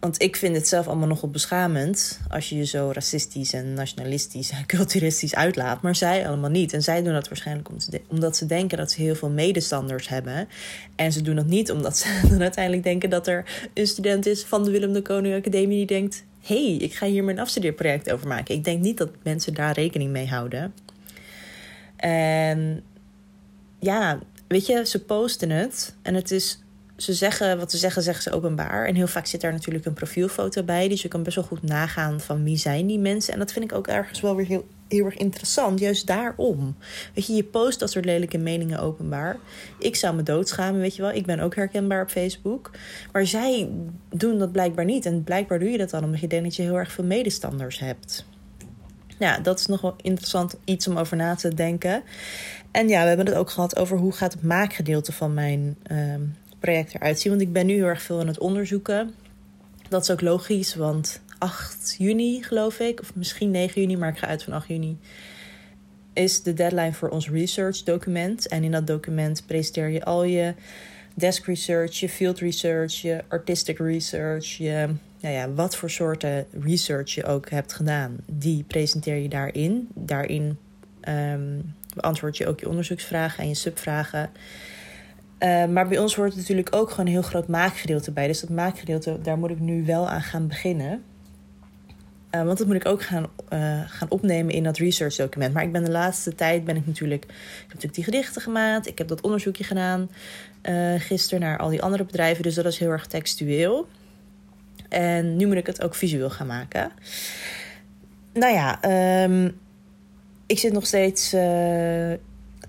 want 0.00 0.22
ik 0.22 0.36
vind 0.36 0.56
het 0.56 0.68
zelf 0.68 0.86
allemaal 0.86 1.08
nogal 1.08 1.30
beschamend 1.30 2.20
als 2.28 2.48
je 2.48 2.56
je 2.56 2.64
zo 2.64 2.90
racistisch 2.92 3.52
en 3.52 3.74
nationalistisch 3.74 4.50
en 4.50 4.66
culturistisch 4.76 5.34
uitlaat. 5.34 5.82
Maar 5.82 5.96
zij 5.96 6.28
allemaal 6.28 6.50
niet. 6.50 6.72
En 6.72 6.82
zij 6.82 7.02
doen 7.02 7.12
dat 7.12 7.28
waarschijnlijk 7.28 7.68
omdat 8.08 8.36
ze 8.36 8.46
denken 8.46 8.78
dat 8.78 8.90
ze 8.90 9.00
heel 9.00 9.14
veel 9.14 9.30
medestanders 9.30 10.08
hebben. 10.08 10.48
En 10.96 11.12
ze 11.12 11.22
doen 11.22 11.36
dat 11.36 11.46
niet 11.46 11.70
omdat 11.70 11.98
ze 11.98 12.20
dan 12.30 12.40
uiteindelijk 12.40 12.84
denken 12.84 13.10
dat 13.10 13.26
er 13.26 13.68
een 13.74 13.86
student 13.86 14.26
is 14.26 14.44
van 14.44 14.64
de 14.64 14.70
Willem 14.70 14.92
de 14.92 15.02
Koning 15.02 15.34
Academie 15.34 15.76
die 15.76 15.86
denkt: 15.86 16.24
hé, 16.40 16.64
hey, 16.64 16.76
ik 16.76 16.94
ga 16.94 17.06
hier 17.06 17.24
mijn 17.24 17.38
afstudeerproject 17.38 18.10
over 18.12 18.28
maken. 18.28 18.54
Ik 18.54 18.64
denk 18.64 18.82
niet 18.82 18.98
dat 18.98 19.10
mensen 19.22 19.54
daar 19.54 19.74
rekening 19.74 20.10
mee 20.10 20.28
houden. 20.28 20.74
En 21.96 22.82
ja, 23.78 24.18
weet 24.46 24.66
je, 24.66 24.86
ze 24.86 25.04
posten 25.04 25.50
het 25.50 25.94
en 26.02 26.14
het 26.14 26.30
is 26.30 26.60
ze 27.02 27.14
zeggen 27.14 27.58
wat 27.58 27.70
ze 27.70 27.76
zeggen, 27.76 28.02
zeggen 28.02 28.22
ze 28.22 28.32
openbaar. 28.32 28.86
En 28.86 28.94
heel 28.94 29.06
vaak 29.06 29.26
zit 29.26 29.40
daar 29.40 29.52
natuurlijk 29.52 29.84
een 29.84 29.92
profielfoto 29.92 30.62
bij. 30.62 30.88
Dus 30.88 31.02
je 31.02 31.08
kan 31.08 31.22
best 31.22 31.36
wel 31.36 31.44
goed 31.44 31.62
nagaan 31.62 32.20
van 32.20 32.44
wie 32.44 32.56
zijn 32.56 32.86
die 32.86 32.98
mensen. 32.98 33.32
En 33.32 33.38
dat 33.38 33.52
vind 33.52 33.64
ik 33.64 33.72
ook 33.72 33.86
ergens 33.86 34.20
wel 34.20 34.36
weer 34.36 34.46
heel 34.46 34.66
heel 34.92 35.04
erg 35.04 35.16
interessant, 35.16 35.80
juist 35.80 36.06
daarom. 36.06 36.76
Weet 37.14 37.26
je, 37.26 37.32
je 37.32 37.44
post 37.44 37.78
dat 37.78 37.90
soort 37.90 38.04
lelijke 38.04 38.38
meningen 38.38 38.80
openbaar. 38.80 39.36
Ik 39.78 39.96
zou 39.96 40.14
me 40.14 40.22
doodschamen, 40.22 40.80
weet 40.80 40.96
je 40.96 41.02
wel. 41.02 41.12
Ik 41.12 41.26
ben 41.26 41.40
ook 41.40 41.54
herkenbaar 41.54 42.02
op 42.02 42.10
Facebook. 42.10 42.70
Maar 43.12 43.26
zij 43.26 43.68
doen 44.08 44.38
dat 44.38 44.52
blijkbaar 44.52 44.84
niet. 44.84 45.06
En 45.06 45.24
blijkbaar 45.24 45.58
doe 45.58 45.70
je 45.70 45.78
dat 45.78 45.90
dan 45.90 46.04
omdat 46.04 46.20
je 46.20 46.26
denkt 46.26 46.44
dat 46.44 46.56
je 46.56 46.62
heel 46.62 46.78
erg 46.78 46.92
veel 46.92 47.04
medestanders 47.04 47.78
hebt. 47.78 48.24
Ja, 49.18 49.38
dat 49.38 49.58
is 49.58 49.66
nog 49.66 49.80
wel 49.80 49.94
interessant 50.02 50.54
iets 50.64 50.88
om 50.88 50.98
over 50.98 51.16
na 51.16 51.34
te 51.34 51.54
denken. 51.54 52.02
En 52.70 52.88
ja, 52.88 53.02
we 53.02 53.08
hebben 53.08 53.26
het 53.26 53.34
ook 53.34 53.50
gehad 53.50 53.76
over 53.76 53.98
hoe 53.98 54.12
gaat 54.12 54.32
het 54.32 54.42
maakgedeelte 54.42 55.12
van 55.12 55.34
mijn 55.34 55.76
ehm, 55.82 56.22
project 56.60 56.94
eruit 56.94 57.20
zien. 57.20 57.32
Want 57.32 57.44
ik 57.44 57.52
ben 57.52 57.66
nu 57.66 57.74
heel 57.74 57.84
erg 57.84 58.02
veel 58.02 58.20
aan 58.20 58.26
het 58.26 58.38
onderzoeken. 58.38 59.14
Dat 59.88 60.02
is 60.02 60.10
ook 60.10 60.20
logisch, 60.20 60.74
want 60.74 61.20
8 61.38 61.94
juni, 61.98 62.42
geloof 62.42 62.78
ik, 62.78 63.00
of 63.00 63.14
misschien 63.14 63.50
9 63.50 63.80
juni, 63.80 63.96
maar 63.96 64.08
ik 64.08 64.18
ga 64.18 64.26
uit 64.26 64.42
van 64.42 64.52
8 64.52 64.68
juni, 64.68 64.98
is 66.12 66.42
de 66.42 66.52
deadline 66.52 66.92
voor 66.92 67.08
ons 67.08 67.30
research 67.30 67.82
document. 67.82 68.48
En 68.48 68.64
in 68.64 68.70
dat 68.70 68.86
document 68.86 69.46
presenteer 69.46 69.88
je 69.88 70.04
al 70.04 70.24
je 70.24 70.54
desk 71.14 71.46
research, 71.46 72.00
je 72.00 72.08
field 72.08 72.38
research, 72.38 72.94
je 72.94 73.24
artistic 73.28 73.78
research, 73.78 74.46
je, 74.46 74.88
nou 75.20 75.34
ja, 75.34 75.50
wat 75.52 75.76
voor 75.76 75.90
soorten 75.90 76.46
research 76.60 77.14
je 77.14 77.24
ook 77.24 77.50
hebt 77.50 77.72
gedaan. 77.72 78.16
Die 78.26 78.64
presenteer 78.64 79.16
je 79.16 79.28
daarin. 79.28 79.88
Daarin 79.94 80.58
um, 81.08 81.74
beantwoord 81.94 82.36
je 82.36 82.46
ook 82.46 82.60
je 82.60 82.68
onderzoeksvragen 82.68 83.42
en 83.42 83.48
je 83.48 83.54
subvragen. 83.54 84.30
Uh, 85.40 85.64
maar 85.64 85.88
bij 85.88 85.98
ons 85.98 86.14
hoort 86.14 86.36
natuurlijk 86.36 86.76
ook 86.76 86.90
gewoon 86.90 87.06
een 87.06 87.12
heel 87.12 87.22
groot 87.22 87.48
maakgedeelte 87.48 88.10
bij. 88.10 88.26
Dus 88.26 88.40
dat 88.40 88.50
maakgedeelte, 88.50 89.18
daar 89.22 89.38
moet 89.38 89.50
ik 89.50 89.60
nu 89.60 89.84
wel 89.84 90.08
aan 90.08 90.22
gaan 90.22 90.46
beginnen. 90.46 91.02
Uh, 92.30 92.44
want 92.44 92.58
dat 92.58 92.66
moet 92.66 92.76
ik 92.76 92.86
ook 92.86 93.02
gaan, 93.02 93.26
uh, 93.52 93.80
gaan 93.86 94.10
opnemen 94.10 94.54
in 94.54 94.64
dat 94.64 94.76
research 94.76 95.14
document. 95.14 95.54
Maar 95.54 95.62
ik 95.62 95.72
ben 95.72 95.84
de 95.84 95.90
laatste 95.90 96.34
tijd 96.34 96.64
ben 96.64 96.76
ik 96.76 96.86
natuurlijk. 96.86 97.24
Ik 97.24 97.30
heb 97.58 97.66
natuurlijk 97.66 97.94
die 97.94 98.04
gedichten 98.04 98.42
gemaakt. 98.42 98.86
Ik 98.86 98.98
heb 98.98 99.08
dat 99.08 99.20
onderzoekje 99.20 99.64
gedaan 99.64 100.10
gisteren 100.98 101.40
naar 101.40 101.58
al 101.58 101.68
die 101.68 101.82
andere 101.82 102.04
bedrijven. 102.04 102.42
Dus 102.42 102.54
dat 102.54 102.64
is 102.64 102.78
heel 102.78 102.90
erg 102.90 103.06
textueel. 103.06 103.88
En 104.88 105.36
nu 105.36 105.46
moet 105.46 105.56
ik 105.56 105.66
het 105.66 105.82
ook 105.82 105.94
visueel 105.94 106.30
gaan 106.30 106.46
maken. 106.46 106.90
Nou 108.32 108.54
ja, 108.54 108.78
um, 109.24 109.58
ik 110.46 110.58
zit 110.58 110.72
nog 110.72 110.86
steeds 110.86 111.32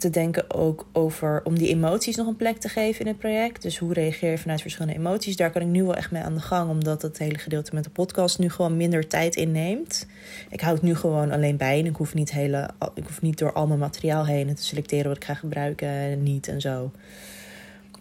te 0.02 0.10
denken 0.10 0.54
ook 0.54 0.88
over 0.94 1.42
om 1.44 1.58
die 1.58 1.68
emoties 1.68 2.16
nog 2.16 2.28
een 2.28 2.36
plek 2.36 2.58
te 2.58 2.70
geven 2.70 3.02
in 3.02 3.08
het 3.08 3.18
project. 3.18 3.62
Dus 3.62 3.78
hoe 3.78 3.94
reageer 3.94 4.32
je 4.32 4.38
vanuit 4.38 4.62
verschillende 4.62 4.98
emoties? 4.98 5.36
Daar 5.36 5.52
kan 5.52 5.62
ik 5.62 5.68
nu 5.68 5.84
wel 5.84 5.96
echt 5.96 6.12
mee 6.12 6.22
aan 6.22 6.34
de 6.34 6.40
gang, 6.40 6.70
omdat 6.70 7.02
het 7.02 7.18
hele 7.18 7.38
gedeelte 7.38 7.76
met 7.76 7.84
de 7.84 7.90
podcast 7.90 8.40
nu 8.40 8.50
gewoon 8.50 8.78
minder 8.78 9.08
tijd 9.08 9.36
inneemt. 9.36 10.08
Ik 10.50 10.62
houd 10.62 10.74
het 10.74 10.84
nu 10.84 10.96
gewoon 10.96 11.32
alleen 11.32 11.58
bij 11.58 11.80
en 11.80 11.86
ik 11.86 11.96
hoef 11.96 12.14
niet, 12.14 12.32
hele, 12.32 12.70
ik 12.94 13.04
hoef 13.06 13.22
niet 13.22 13.38
door 13.38 13.54
al 13.54 13.68
mijn 13.68 13.80
materiaal 13.80 14.26
heen 14.26 14.48
en 14.48 14.56
te 14.56 14.64
selecteren 14.64 15.08
wat 15.08 15.18
ik 15.18 15.26
ga 15.26 15.34
gebruiken 15.34 15.88
en 15.88 16.24
niet 16.24 16.48
en 16.48 16.62
zo. 16.62 16.92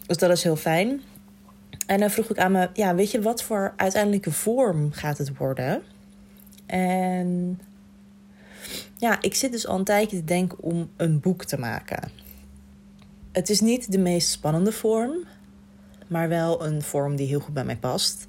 Dus 0.05 0.17
dat 0.17 0.31
is 0.31 0.43
heel 0.43 0.55
fijn. 0.55 1.01
En 1.85 1.99
dan 1.99 2.09
vroeg 2.09 2.29
ik 2.29 2.37
aan 2.37 2.51
me, 2.51 2.69
ja, 2.73 2.95
weet 2.95 3.11
je, 3.11 3.21
wat 3.21 3.43
voor 3.43 3.73
uiteindelijke 3.75 4.31
vorm 4.31 4.91
gaat 4.91 5.17
het 5.17 5.37
worden? 5.37 5.81
En 6.65 7.59
ja, 9.01 9.21
ik 9.21 9.35
zit 9.35 9.51
dus 9.51 9.67
al 9.67 9.77
een 9.77 9.83
tijdje 9.83 10.17
te 10.17 10.23
denken 10.23 10.59
om 10.59 10.89
een 10.97 11.19
boek 11.19 11.43
te 11.43 11.57
maken. 11.57 12.11
Het 13.31 13.49
is 13.49 13.59
niet 13.59 13.91
de 13.91 13.97
meest 13.97 14.29
spannende 14.29 14.71
vorm, 14.71 15.11
maar 16.07 16.29
wel 16.29 16.65
een 16.65 16.81
vorm 16.81 17.15
die 17.15 17.27
heel 17.27 17.39
goed 17.39 17.53
bij 17.53 17.65
mij 17.65 17.77
past. 17.77 18.27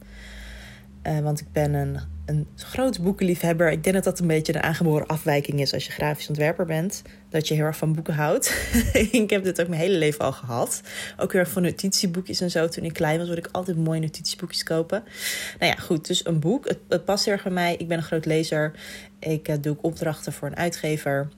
Uh, 1.06 1.18
want 1.18 1.40
ik 1.40 1.52
ben 1.52 1.74
een, 1.74 1.98
een 2.26 2.46
groot 2.56 3.02
boekenliefhebber. 3.02 3.70
Ik 3.70 3.82
denk 3.82 3.94
dat 3.94 4.04
dat 4.04 4.18
een 4.20 4.26
beetje 4.26 4.52
de 4.52 4.62
aangeboren 4.62 5.06
afwijking 5.06 5.60
is 5.60 5.72
als 5.72 5.86
je 5.86 5.92
grafisch 5.92 6.28
ontwerper 6.28 6.66
bent. 6.66 7.02
Dat 7.28 7.48
je 7.48 7.54
heel 7.54 7.64
erg 7.64 7.76
van 7.76 7.92
boeken 7.92 8.14
houdt. 8.14 8.54
ik 9.22 9.30
heb 9.30 9.44
dit 9.44 9.60
ook 9.60 9.68
mijn 9.68 9.80
hele 9.80 9.98
leven 9.98 10.24
al 10.24 10.32
gehad. 10.32 10.80
Ook 11.16 11.32
heel 11.32 11.40
erg 11.40 11.50
van 11.50 11.62
notitieboekjes 11.62 12.40
en 12.40 12.50
zo. 12.50 12.68
Toen 12.68 12.84
ik 12.84 12.92
klein 12.92 13.18
was, 13.18 13.26
wilde 13.26 13.42
ik 13.42 13.48
altijd 13.52 13.76
mooie 13.76 14.00
notitieboekjes 14.00 14.62
kopen. 14.62 15.02
Nou 15.58 15.72
ja, 15.72 15.82
goed. 15.82 16.06
Dus 16.06 16.26
een 16.26 16.40
boek. 16.40 16.68
Het, 16.88 17.04
past 17.04 17.24
heel 17.24 17.34
erg 17.34 17.42
bij 17.42 17.52
mij. 17.52 17.74
Ik 17.76 17.88
ben 17.88 17.96
een 17.96 18.02
groot 18.02 18.26
lezer. 18.26 18.72
Ik 19.18 19.48
uh, 19.48 19.56
doe 19.60 19.76
opdrachten 19.80 20.32
voor 20.32 20.48
een 20.48 20.56
uitgever. 20.56 21.28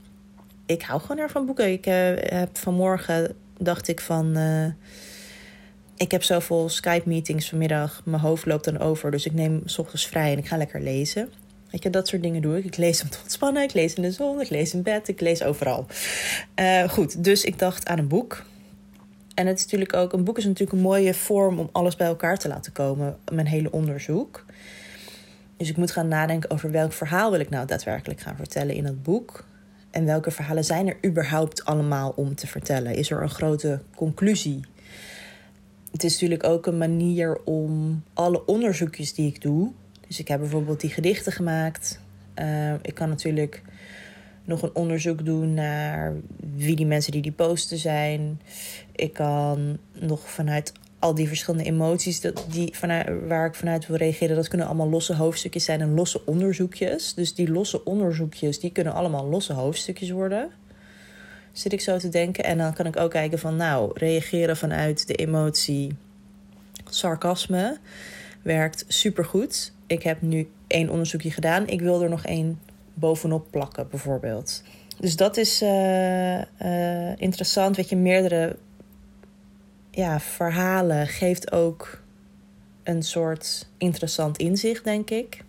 Ik 0.67 0.83
hou 0.83 1.01
gewoon 1.01 1.19
erg 1.19 1.33
van 1.33 1.47
boeken. 1.47 1.73
Ik 1.73 1.87
uh, 1.87 1.95
heb 2.17 2.59
vanmorgen 2.59 3.37
dacht 3.59 3.89
ik 3.89 4.01
van 4.01 4.37
ik 5.97 6.11
heb 6.11 6.23
zoveel 6.23 6.69
Skype-meetings 6.69 7.49
vanmiddag. 7.49 8.03
Mijn 8.05 8.23
hoofd 8.23 8.47
loopt 8.47 8.65
dan 8.65 8.79
over. 8.79 9.11
Dus 9.11 9.27
ik 9.27 9.33
neem 9.33 9.63
s 9.65 9.79
ochtends 9.79 10.07
vrij 10.07 10.33
en 10.33 10.39
ik 10.39 10.47
ga 10.47 10.57
lekker 10.57 10.81
lezen. 10.83 11.33
Weet 11.71 11.83
je, 11.83 11.91
dat 11.91 12.09
soort 12.09 12.23
dingen 12.23 12.43
doe 12.43 12.57
ik. 12.57 12.65
Ik 12.65 12.77
lees 12.77 13.03
om 13.03 13.09
te 13.09 13.19
ontspannen. 13.23 13.63
Ik 13.63 13.73
lees 13.73 13.95
in 13.95 14.03
de 14.03 14.11
zon. 14.11 14.41
Ik 14.41 14.51
lees 14.51 14.75
in 14.75 14.83
bed. 14.83 15.09
Ik 15.09 15.21
lees 15.21 15.43
overal. 15.43 15.87
Uh, 16.61 16.89
goed, 16.89 17.25
dus 17.25 17.45
ik 17.45 17.59
dacht 17.59 17.87
aan 17.87 17.99
een 17.99 18.09
boek. 18.09 18.45
En 19.35 19.47
het 19.47 19.59
is 19.59 19.65
natuurlijk 19.65 19.95
ook, 19.95 20.13
een 20.13 20.25
boek 20.25 20.39
is 20.39 20.45
natuurlijk 20.45 20.73
een 20.73 20.83
mooie 20.83 21.15
vorm 21.15 21.59
om 21.59 21.69
alles 21.73 21.97
bij 21.97 22.07
elkaar 22.07 22.39
te 22.39 22.49
laten 22.49 22.73
komen. 22.73 23.17
Mijn 23.33 23.47
hele 23.47 23.73
onderzoek. 23.73 24.45
Dus 25.57 25.69
ik 25.69 25.77
moet 25.77 25.91
gaan 25.91 26.09
nadenken 26.09 26.51
over 26.51 26.71
welk 26.71 26.93
verhaal 26.93 27.31
wil 27.31 27.41
ik 27.41 27.51
nou 27.51 27.67
daadwerkelijk 27.67 28.21
gaan 28.21 28.37
vertellen 28.37 28.75
in 28.75 28.85
het 28.85 29.03
boek. 29.03 29.45
En 29.91 30.05
welke 30.05 30.31
verhalen 30.31 30.65
zijn 30.65 30.89
er 30.89 30.97
überhaupt 31.05 31.65
allemaal 31.65 32.13
om 32.17 32.35
te 32.35 32.47
vertellen? 32.47 32.95
Is 32.95 33.11
er 33.11 33.23
een 33.23 33.31
grote 33.31 33.81
conclusie 33.95 34.61
het 35.95 36.05
is 36.05 36.13
natuurlijk 36.13 36.45
ook 36.45 36.67
een 36.67 36.79
manier 36.79 37.41
om 37.45 38.03
alle 38.15 38.47
onderzoekjes 38.47 39.15
die 39.15 39.27
ik 39.27 39.43
doe. 39.43 39.73
Dus 40.07 40.19
ik 40.19 40.29
heb 40.29 40.39
bijvoorbeeld 40.39 40.81
die 40.81 40.91
gedichten 40.91 41.33
gemaakt. 41.33 42.01
Uh, 42.39 42.73
ik 42.83 42.95
kan 42.95 43.09
natuurlijk 43.09 43.63
nog 44.45 44.63
een 44.63 44.75
onderzoek 44.75 45.25
doen 45.25 45.55
naar 45.55 46.13
wie 46.55 46.77
die 46.77 46.87
mensen 46.87 47.13
die 47.13 47.23
die 47.23 47.33
posten 47.33 47.79
zijn. 47.79 48.41
Ik 48.93 49.13
kan 49.13 49.79
nog 49.93 50.31
vanuit 50.31 50.73
al 50.99 51.15
die 51.15 51.29
verschillende 51.29 51.65
emoties 51.65 52.21
dat 52.21 52.47
die 52.51 52.77
vanuit, 52.77 53.09
waar 53.29 53.47
ik 53.47 53.55
vanuit 53.55 53.87
wil 53.87 53.97
reageren, 53.97 54.37
dat 54.37 54.49
kunnen 54.49 54.67
allemaal 54.67 54.91
losse 54.91 55.15
hoofdstukjes 55.15 55.65
zijn 55.65 55.81
en 55.81 55.95
losse 55.95 56.27
onderzoekjes. 56.27 57.15
Dus 57.15 57.35
die 57.35 57.51
losse 57.51 57.85
onderzoekjes, 57.85 58.61
die 58.61 58.73
kunnen 58.73 58.95
allemaal 58.95 59.29
losse 59.29 59.53
hoofdstukjes 59.53 60.11
worden 60.11 60.51
zit 61.55 61.73
ik 61.73 61.81
zo 61.81 61.99
te 61.99 62.09
denken. 62.09 62.45
En 62.45 62.59
dan 62.59 62.75
kan 62.75 62.87
ik 62.87 62.97
ook 62.97 63.11
kijken 63.11 63.39
van, 63.39 63.57
nou, 63.57 63.91
reageren 63.95 64.57
vanuit 64.57 65.07
de 65.07 65.15
emotie 65.15 65.97
sarcasme 66.91 67.79
werkt 68.43 68.85
supergoed. 68.89 69.73
Ik 69.87 70.03
heb 70.03 70.23
nu 70.23 70.49
één 70.67 70.89
onderzoekje 70.89 71.31
gedaan. 71.31 71.67
Ik 71.67 71.81
wil 71.81 72.03
er 72.03 72.09
nog 72.09 72.25
één 72.25 72.61
bovenop 72.95 73.47
plakken, 73.51 73.89
bijvoorbeeld. 73.91 74.63
Dus 74.99 75.17
dat 75.17 75.37
is 75.37 75.63
uh, 75.63 76.39
uh, 76.39 77.17
interessant. 77.17 77.77
Weet 77.77 77.89
je, 77.89 77.97
meerdere 77.97 78.57
ja, 79.91 80.21
verhalen 80.21 81.07
geeft 81.07 81.53
ook 81.53 82.03
een 82.83 83.03
soort 83.03 83.69
interessant 83.79 84.39
inzicht, 84.39 84.85
denk 84.85 85.11
ik. 85.11 85.45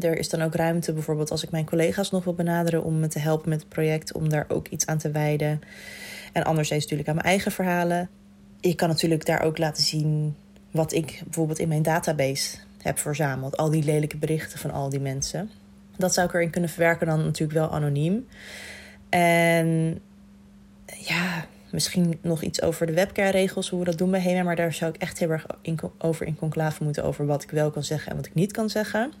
Er 0.00 0.18
is 0.18 0.28
dan 0.28 0.42
ook 0.42 0.54
ruimte, 0.54 0.92
bijvoorbeeld 0.92 1.30
als 1.30 1.42
ik 1.42 1.50
mijn 1.50 1.64
collega's 1.64 2.10
nog 2.10 2.24
wil 2.24 2.34
benaderen 2.34 2.84
om 2.84 3.00
me 3.00 3.08
te 3.08 3.18
helpen 3.18 3.48
met 3.48 3.60
het 3.60 3.68
project, 3.68 4.12
om 4.12 4.28
daar 4.28 4.44
ook 4.48 4.68
iets 4.68 4.86
aan 4.86 4.98
te 4.98 5.10
wijden. 5.10 5.60
En 6.32 6.44
anderzijds 6.44 6.82
natuurlijk 6.82 7.08
aan 7.08 7.14
mijn 7.14 7.26
eigen 7.26 7.52
verhalen. 7.52 8.08
Ik 8.60 8.76
kan 8.76 8.88
natuurlijk 8.88 9.26
daar 9.26 9.42
ook 9.42 9.58
laten 9.58 9.82
zien 9.82 10.36
wat 10.70 10.92
ik 10.92 11.20
bijvoorbeeld 11.24 11.58
in 11.58 11.68
mijn 11.68 11.82
database 11.82 12.56
heb 12.82 12.98
verzameld. 12.98 13.56
Al 13.56 13.70
die 13.70 13.84
lelijke 13.84 14.16
berichten 14.16 14.58
van 14.58 14.70
al 14.70 14.88
die 14.88 15.00
mensen. 15.00 15.50
Dat 15.96 16.14
zou 16.14 16.26
ik 16.26 16.34
erin 16.34 16.50
kunnen 16.50 16.70
verwerken, 16.70 17.06
dan 17.06 17.24
natuurlijk 17.24 17.58
wel 17.58 17.70
anoniem. 17.70 18.26
En 19.08 20.00
ja, 20.98 21.46
misschien 21.70 22.18
nog 22.22 22.42
iets 22.42 22.62
over 22.62 22.86
de 22.86 22.92
webcare-regels, 22.92 23.68
hoe 23.68 23.78
we 23.78 23.84
dat 23.84 23.98
doen 23.98 24.10
bij 24.10 24.20
HEMA. 24.20 24.42
Maar 24.42 24.56
daar 24.56 24.72
zou 24.72 24.92
ik 24.94 25.00
echt 25.00 25.18
heel 25.18 25.30
erg 25.30 25.46
over 25.98 26.26
in 26.26 26.36
conclave 26.36 26.84
moeten 26.84 27.04
over 27.04 27.26
wat 27.26 27.42
ik 27.42 27.50
wel 27.50 27.70
kan 27.70 27.84
zeggen 27.84 28.10
en 28.10 28.16
wat 28.16 28.26
ik 28.26 28.34
niet 28.34 28.52
kan 28.52 28.70
zeggen. 28.70 29.12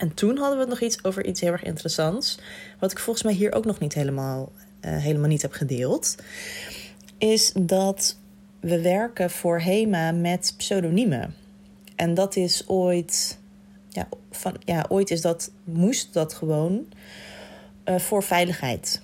En 0.00 0.14
toen 0.14 0.38
hadden 0.38 0.58
we 0.58 0.64
nog 0.64 0.80
iets 0.80 1.04
over 1.04 1.26
iets 1.26 1.40
heel 1.40 1.52
erg 1.52 1.62
interessants. 1.62 2.38
Wat 2.78 2.90
ik 2.92 2.98
volgens 2.98 3.24
mij 3.24 3.34
hier 3.34 3.52
ook 3.52 3.64
nog 3.64 3.78
niet 3.78 3.94
helemaal, 3.94 4.52
uh, 4.80 4.96
helemaal 4.96 5.28
niet 5.28 5.42
heb 5.42 5.52
gedeeld. 5.52 6.14
Is 7.18 7.52
dat 7.60 8.16
we 8.60 8.80
werken 8.80 9.30
voor 9.30 9.60
HEMA 9.60 10.12
met 10.12 10.54
pseudoniemen. 10.56 11.34
En 11.96 12.14
dat 12.14 12.36
is 12.36 12.68
ooit. 12.68 13.38
Ja, 13.88 14.08
van, 14.30 14.56
ja, 14.64 14.84
ooit 14.88 15.10
is 15.10 15.20
dat, 15.20 15.50
moest 15.64 16.12
dat 16.12 16.34
gewoon 16.34 16.86
uh, 17.84 17.98
voor 17.98 18.22
veiligheid. 18.22 19.00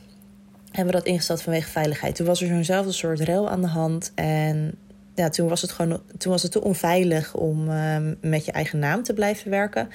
Hebben 0.70 0.94
we 0.94 1.00
dat 1.00 1.08
ingesteld 1.08 1.42
vanwege 1.42 1.70
veiligheid. 1.70 2.14
Toen 2.14 2.26
was 2.26 2.42
er 2.42 2.48
zo'nzelfde 2.48 2.92
soort 2.92 3.20
rel 3.20 3.48
aan 3.50 3.60
de 3.60 3.68
hand. 3.68 4.12
En 4.14 4.74
ja, 5.16 5.28
toen 5.28 5.48
was 5.48 5.62
het 5.62 5.72
gewoon 5.72 6.00
toen 6.18 6.32
was 6.32 6.42
het 6.42 6.52
te 6.52 6.62
onveilig 6.62 7.34
om 7.34 7.68
uh, 7.68 7.96
met 8.20 8.44
je 8.44 8.52
eigen 8.52 8.78
naam 8.78 9.02
te 9.02 9.14
blijven 9.14 9.50
werken. 9.50 9.88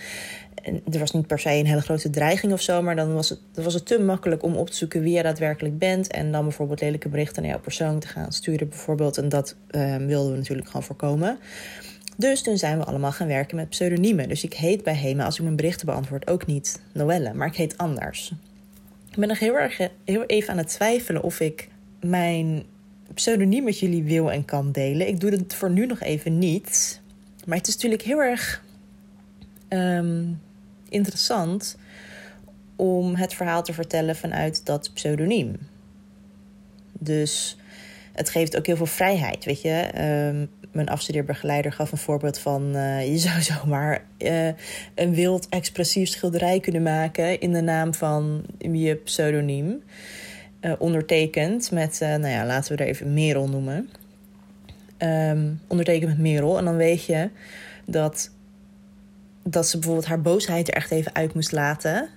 En 0.64 0.82
er 0.92 1.00
was 1.00 1.12
niet 1.12 1.28
per 1.28 1.40
se 1.40 1.50
een 1.50 1.66
hele 1.66 1.82
grote 1.82 2.10
dreiging 2.10 2.54
of 2.54 2.62
zo, 2.62 2.82
maar 2.82 2.96
dan 2.96 3.14
was 3.14 3.30
het, 3.30 3.40
dan 3.52 3.64
was 3.64 3.74
het 3.74 3.86
te 3.86 4.00
makkelijk 4.00 4.44
om 4.44 4.56
op 4.56 4.70
te 4.70 4.76
zoeken 4.76 5.02
wie 5.02 5.16
je 5.16 5.24
daadwerkelijk 5.24 5.78
bent. 5.78 6.12
En 6.12 6.32
dan 6.32 6.44
bijvoorbeeld 6.44 6.82
lelijke 6.82 7.10
berichten 7.10 7.42
naar 7.42 7.52
jouw 7.52 7.62
persoon 7.62 8.00
te 8.00 8.08
gaan 8.08 8.32
sturen, 8.32 8.70
bijvoorbeeld. 8.70 9.18
En 9.18 9.30
dat 9.30 9.56
uh, 9.72 9.96
wilden 9.96 10.32
we 10.32 10.38
natuurlijk 10.38 10.68
gewoon 10.68 10.84
voorkomen. 10.84 11.38
Dus 12.18 12.42
toen 12.42 12.58
zijn 12.58 12.78
we 12.78 12.84
allemaal 12.84 13.12
gaan 13.12 13.28
werken 13.28 13.56
met 13.56 13.70
pseudoniemen. 13.70 14.28
Dus 14.28 14.44
ik 14.44 14.54
heet 14.54 14.84
bij 14.84 14.96
Hema, 14.96 15.26
als 15.26 15.38
ik 15.38 15.44
mijn 15.44 15.56
berichten 15.56 15.86
beantwoord, 15.86 16.28
ook 16.30 16.46
niet 16.46 16.82
Noelle, 16.94 17.34
maar 17.34 17.48
ik 17.48 17.56
heet 17.56 17.78
anders. 17.78 18.34
Ik 19.12 19.18
ben 19.18 19.28
nog 19.28 19.40
heel 19.40 19.58
erg 19.58 19.78
heel 20.06 20.24
even 20.26 20.52
aan 20.52 20.58
het 20.58 20.68
twijfelen 20.68 21.24
of 21.24 21.40
ik 21.40 21.68
mijn 22.00 22.64
pseudoniem 23.14 23.64
met 23.64 23.80
jullie 23.80 24.04
wil 24.04 24.32
en 24.32 24.46
kan 24.46 24.72
delen. 24.72 25.08
Ik 25.08 25.20
doe 25.20 25.32
het 25.32 25.54
voor 25.54 25.70
nu 25.70 25.86
nog 25.86 26.00
even 26.00 26.38
niet. 26.40 27.02
Maar 27.46 27.58
het 27.58 27.68
is 27.68 27.74
natuurlijk 27.74 28.02
heel 28.02 28.22
erg 28.22 28.64
ehm, 29.68 30.26
interessant 30.90 31.78
om 32.76 33.16
het 33.16 33.34
verhaal 33.34 33.64
te 33.64 33.74
vertellen 33.74 34.16
vanuit 34.16 34.66
dat 34.66 34.92
pseudoniem. 34.94 35.56
Dus 36.92 37.58
het 38.14 38.30
geeft 38.30 38.58
ook 38.58 38.66
heel 38.66 38.76
veel 38.76 38.86
vrijheid, 38.86 39.46
weet 39.46 39.62
je. 39.62 39.90
Um, 40.34 40.50
mijn 40.72 40.90
afstudeerbegeleider 40.90 41.72
gaf 41.72 41.92
een 41.92 41.98
voorbeeld 41.98 42.40
van... 42.40 42.76
Uh, 42.76 43.12
je 43.12 43.18
zou 43.18 43.42
zomaar 43.60 44.06
uh, 44.18 44.48
een 44.96 45.14
wild 45.14 45.50
expressief 45.50 46.10
schilderij 46.10 46.60
kunnen 46.60 46.84
maken... 46.84 47.40
in 47.40 47.52
de 47.52 47.62
naam 47.62 47.94
van 47.94 48.46
je 48.58 48.96
pseudoniem. 48.96 49.84
Uh, 50.62 50.74
ondertekend 50.78 51.72
met, 51.72 51.98
nou 52.00 52.28
ja, 52.28 52.46
laten 52.46 52.76
we 52.76 52.84
er 52.84 52.90
even 52.90 53.14
Merel 53.14 53.50
noemen. 53.50 53.90
Um, 54.98 55.62
ondertekend 55.68 56.10
met 56.10 56.20
Merel. 56.20 56.58
En 56.58 56.66
dan 56.66 56.76
weet 56.76 57.06
je 57.06 57.30
dat, 57.86 58.32
dat 59.44 59.68
ze 59.68 59.78
bijvoorbeeld 59.78 60.08
haar 60.08 60.22
boosheid 60.22 60.68
er 60.68 60.74
echt 60.74 60.92
even 60.92 61.16
uit 61.16 61.34
moest 61.34 61.52
laten... 61.52 62.10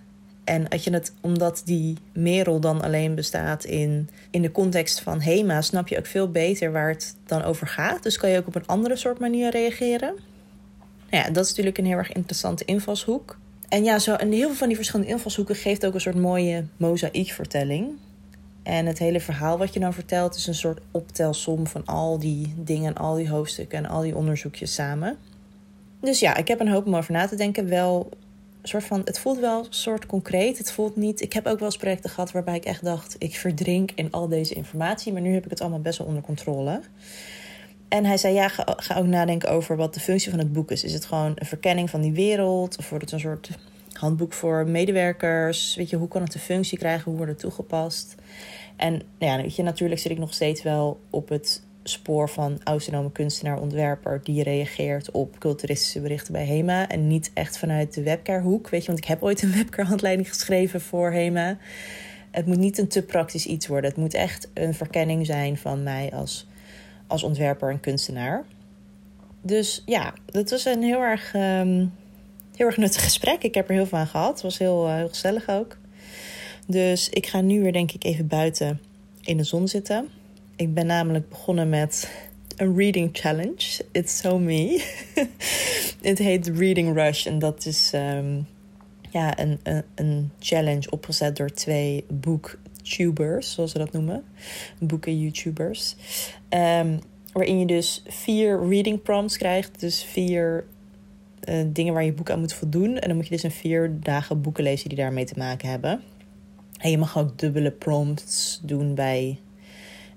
En 0.45 0.69
als 0.69 0.85
je 0.85 0.93
het, 0.93 1.13
omdat 1.21 1.63
die 1.65 1.97
merel 2.13 2.61
dan 2.61 2.83
alleen 2.83 3.15
bestaat 3.15 3.65
in, 3.65 4.09
in 4.31 4.43
de 4.43 4.53
context 4.53 5.01
van 5.01 5.21
HEMA, 5.21 5.63
snap 5.63 5.89
je 5.89 5.99
ook 5.99 6.07
veel 6.07 6.31
beter 6.31 6.73
waar 6.73 6.89
het 6.89 7.17
dan 7.27 7.43
over 7.43 7.67
gaat. 7.67 8.03
Dus 8.03 8.17
kan 8.17 8.31
je 8.31 8.39
ook 8.39 8.47
op 8.47 8.55
een 8.55 8.67
andere 8.67 8.97
soort 8.97 9.19
manier 9.19 9.51
reageren. 9.51 10.15
Nou 11.11 11.25
ja, 11.25 11.31
dat 11.31 11.45
is 11.45 11.49
natuurlijk 11.49 11.79
een 11.79 11.87
heel 11.87 11.97
erg 11.97 12.13
interessante 12.13 12.65
invalshoek. 12.65 13.39
En 13.69 13.85
ja, 13.85 13.99
zo, 13.99 14.15
en 14.15 14.33
heel 14.33 14.47
veel 14.47 14.57
van 14.57 14.67
die 14.67 14.77
verschillende 14.77 15.13
invalshoeken 15.13 15.57
geeft 15.57 15.87
ook 15.87 15.95
een 15.95 16.01
soort 16.01 16.21
mooie 16.21 16.65
mozaïekvertelling. 16.77 17.89
En 18.65 18.87
het 18.87 18.99
hele 18.99 19.21
verhaal 19.21 19.59
wat 19.59 19.75
je 19.75 19.81
dan 19.81 19.93
vertelt 19.93 20.35
is 20.35 20.47
een 20.47 20.55
soort 20.55 20.81
optelsom 20.91 21.67
van 21.67 21.85
al 21.85 22.19
die 22.19 22.55
dingen, 22.57 22.95
al 22.95 23.15
die 23.15 23.31
hoofdstukken 23.31 23.79
en 23.79 23.87
al 23.87 24.01
die 24.01 24.17
onderzoekjes 24.17 24.75
samen. 24.75 25.17
Dus 26.01 26.21
ja, 26.21 26.37
ik 26.37 26.49
heb 26.49 26.61
een 26.61 26.69
hoop 26.69 26.87
om 26.87 26.97
over 26.97 27.13
na 27.13 27.27
te 27.27 27.37
denken. 27.37 27.69
Wel 27.69 28.09
soort 28.63 28.85
van, 28.85 29.01
het 29.05 29.19
voelt 29.19 29.39
wel 29.39 29.67
soort 29.69 30.07
concreet. 30.07 30.59
Het 30.59 30.73
voelt 30.73 30.97
niet. 30.97 31.21
Ik 31.21 31.33
heb 31.33 31.47
ook 31.47 31.59
wel 31.59 31.69
eens 31.69 31.77
projecten 31.77 32.11
gehad 32.11 32.33
waarbij 32.33 32.57
ik 32.57 32.65
echt 32.65 32.85
dacht: 32.85 33.17
ik 33.19 33.37
verdrink 33.37 33.91
in 33.95 34.13
al 34.13 34.29
deze 34.29 34.55
informatie. 34.55 35.13
Maar 35.13 35.23
nu 35.23 35.35
heb 35.35 35.45
ik 35.45 35.51
het 35.51 35.61
allemaal 35.61 35.81
best 35.81 35.99
wel 35.99 36.07
onder 36.07 36.23
controle. 36.23 36.81
En 37.89 38.05
hij 38.05 38.17
zei: 38.17 38.35
ja, 38.35 38.49
ga, 38.49 38.97
ook 38.97 39.07
nadenken 39.07 39.51
over 39.51 39.77
wat 39.77 39.95
de 39.95 40.01
functie 40.01 40.31
van 40.31 40.39
het 40.39 40.53
boek 40.53 40.71
is. 40.71 40.85
Is 40.85 40.93
het 40.93 41.05
gewoon 41.05 41.33
een 41.35 41.47
verkenning 41.47 41.91
van 41.91 42.01
die 42.01 42.13
wereld? 42.13 42.79
Of 42.79 42.89
wordt 42.89 43.05
het 43.05 43.13
een 43.13 43.21
soort 43.21 43.51
handboek 43.99 44.33
voor 44.33 44.69
medewerkers? 44.69 45.75
Weet 45.75 45.91
je, 45.91 45.97
hoe 45.97 46.09
kan 46.09 46.23
het 46.23 46.35
een 46.35 46.41
functie 46.41 46.79
krijgen? 46.79 47.05
Hoe 47.05 47.17
wordt 47.17 47.31
het 47.31 47.41
toegepast? 47.41 48.15
En 48.77 48.93
nou 48.93 49.33
ja, 49.33 49.37
weet 49.37 49.57
je, 49.57 49.63
natuurlijk 49.63 50.01
zit 50.01 50.11
ik 50.11 50.19
nog 50.19 50.35
steeds 50.35 50.63
wel 50.63 51.01
op 51.11 51.29
het 51.29 51.63
spoor 51.85 52.29
van 52.29 52.61
autonome 52.65 53.13
kunstenaar, 53.13 53.61
ontwerper 53.61 54.21
die 54.23 54.43
reageert 54.43 55.11
op 55.11 55.39
culturistische 55.39 56.01
berichten 56.01 56.33
bij 56.33 56.47
HEMA. 56.47 56.89
En 56.89 57.07
niet 57.07 57.31
echt 57.35 57.59
vanuit 57.59 57.95
de 57.95 58.03
webcare-hoek. 58.03 58.69
Weet 58.69 58.81
je, 58.81 58.87
want 58.87 58.99
ik 58.99 59.05
heb 59.05 59.23
ooit 59.23 59.43
een 59.43 59.53
webcare-handleiding 59.63 60.29
geschreven 60.29 60.81
voor 60.81 61.13
HEMA. 61.13 61.59
Het 62.31 62.47
moet 62.47 62.59
niet 62.59 62.79
een 62.79 62.89
te 62.89 63.03
praktisch 63.03 63.47
iets 63.47 63.67
worden. 63.67 63.91
Het 63.91 63.99
moet 63.99 64.15
echt 64.15 64.51
een 64.55 64.75
verkenning 64.75 65.27
zijn 65.27 65.57
van 65.57 65.83
mij 65.83 66.11
als, 66.13 66.47
als 67.07 67.23
ontwerper 67.23 67.71
en 67.71 67.81
kunstenaar. 67.81 68.45
Dus 69.43 69.83
ja, 69.87 70.15
dat 70.25 70.51
was 70.51 70.65
een 70.65 70.83
heel 70.83 71.01
erg, 71.01 71.35
um, 71.35 71.93
heel 72.57 72.67
erg 72.67 72.77
nuttig 72.77 73.03
gesprek. 73.03 73.43
Ik 73.43 73.55
heb 73.55 73.69
er 73.69 73.75
heel 73.75 73.87
veel 73.87 73.99
aan 73.99 74.07
gehad. 74.07 74.33
Het 74.33 74.43
was 74.43 74.59
heel, 74.59 74.87
uh, 74.87 74.95
heel 74.95 75.09
gezellig 75.09 75.49
ook. 75.49 75.77
Dus 76.67 77.09
ik 77.09 77.27
ga 77.27 77.41
nu 77.41 77.63
weer 77.63 77.73
denk 77.73 77.93
ik 77.93 78.05
even 78.05 78.27
buiten 78.27 78.81
in 79.23 79.37
de 79.37 79.45
zon 79.45 79.69
zitten. 79.69 80.09
Ik 80.57 80.75
ben 80.75 80.87
namelijk 80.87 81.29
begonnen 81.29 81.69
met 81.69 82.11
een 82.57 82.77
reading 82.77 83.09
challenge. 83.13 83.85
It's 83.93 84.19
so 84.19 84.39
me. 84.39 84.85
Het 86.03 86.19
heet 86.19 86.47
Reading 86.47 86.95
Rush 86.95 87.27
en 87.27 87.39
dat 87.39 87.67
is 87.67 87.91
um, 87.95 88.47
ja, 89.11 89.39
een, 89.39 89.61
een, 89.63 89.85
een, 89.95 90.31
challenge 90.39 90.91
opgezet 90.91 91.37
door 91.37 91.51
twee 91.51 92.05
booktubers, 92.09 93.53
zoals 93.53 93.71
ze 93.71 93.79
dat 93.79 93.93
noemen. 93.93 94.25
Boeken-YouTubers. 94.79 95.95
Um, 96.51 96.99
waarin 97.33 97.59
je 97.59 97.67
dus 97.67 98.03
vier 98.07 98.69
reading 98.69 99.03
prompts 99.03 99.37
krijgt. 99.37 99.81
Dus 99.81 100.03
vier 100.03 100.65
uh, 101.49 101.65
dingen 101.67 101.95
waar 101.95 102.05
je 102.05 102.13
boek 102.13 102.31
aan 102.31 102.41
moet 102.41 102.53
voldoen. 102.53 102.99
En 102.99 103.09
dan 103.09 103.17
moet 103.17 103.27
je 103.27 103.35
dus 103.35 103.45
in 103.45 103.51
vier 103.51 103.97
dagen 104.01 104.41
boeken 104.41 104.65
lezen 104.65 104.89
die 104.89 104.99
daarmee 104.99 105.25
te 105.25 105.35
maken 105.39 105.69
hebben. 105.69 106.03
En 106.79 106.91
je 106.91 106.99
mag 106.99 107.19
ook 107.19 107.39
dubbele 107.39 107.71
prompts 107.71 108.61
doen 108.63 108.95
bij 108.95 109.39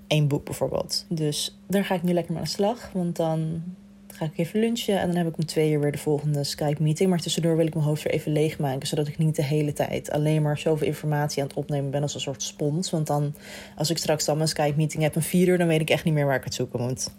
één 0.06 0.28
boek 0.28 0.44
bijvoorbeeld. 0.44 1.06
Dus 1.08 1.58
daar 1.66 1.84
ga 1.84 1.94
ik 1.94 2.02
nu 2.02 2.12
lekker 2.12 2.32
mee 2.32 2.42
aan 2.42 2.48
de 2.48 2.54
slag. 2.54 2.90
Want 2.92 3.16
dan 3.16 3.62
ga 4.06 4.24
ik 4.24 4.38
even 4.38 4.60
lunchen 4.60 5.00
en 5.00 5.06
dan 5.06 5.16
heb 5.16 5.26
ik 5.26 5.36
om 5.36 5.46
twee 5.46 5.72
uur 5.72 5.80
weer 5.80 5.92
de 5.92 5.98
volgende 5.98 6.44
Skype 6.44 6.82
meeting. 6.82 7.10
Maar 7.10 7.20
tussendoor 7.20 7.56
wil 7.56 7.66
ik 7.66 7.74
mijn 7.74 7.86
hoofd 7.86 8.02
weer 8.02 8.12
even 8.12 8.32
leegmaken. 8.32 8.88
Zodat 8.88 9.08
ik 9.08 9.18
niet 9.18 9.36
de 9.36 9.44
hele 9.44 9.72
tijd 9.72 10.10
alleen 10.10 10.42
maar 10.42 10.58
zoveel 10.58 10.86
informatie 10.86 11.42
aan 11.42 11.48
het 11.48 11.56
opnemen 11.56 11.90
ben 11.90 12.02
als 12.02 12.14
een 12.14 12.20
soort 12.20 12.42
spons. 12.42 12.90
Want 12.90 13.06
dan, 13.06 13.34
als 13.76 13.90
ik 13.90 13.98
straks 13.98 14.24
dan 14.24 14.36
mijn 14.36 14.48
Skype 14.48 14.76
meeting 14.76 15.02
heb 15.02 15.16
een 15.16 15.22
vier 15.22 15.48
uur, 15.48 15.58
dan 15.58 15.66
weet 15.66 15.80
ik 15.80 15.90
echt 15.90 16.04
niet 16.04 16.14
meer 16.14 16.26
waar 16.26 16.36
ik 16.36 16.44
het 16.44 16.54
zoeken 16.54 16.80
moet. 16.80 17.10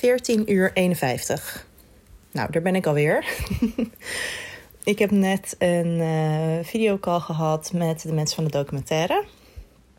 14 0.00 0.52
uur 0.52 0.70
51. 0.74 1.66
Nou, 2.32 2.50
daar 2.50 2.62
ben 2.62 2.74
ik 2.74 2.86
alweer. 2.86 3.24
ik 4.84 4.98
heb 4.98 5.10
net 5.10 5.56
een 5.58 5.98
uh, 5.98 6.64
videocall 6.64 7.18
gehad 7.18 7.72
met 7.74 8.02
de 8.02 8.12
mensen 8.12 8.34
van 8.34 8.44
de 8.44 8.50
documentaire. 8.50 9.24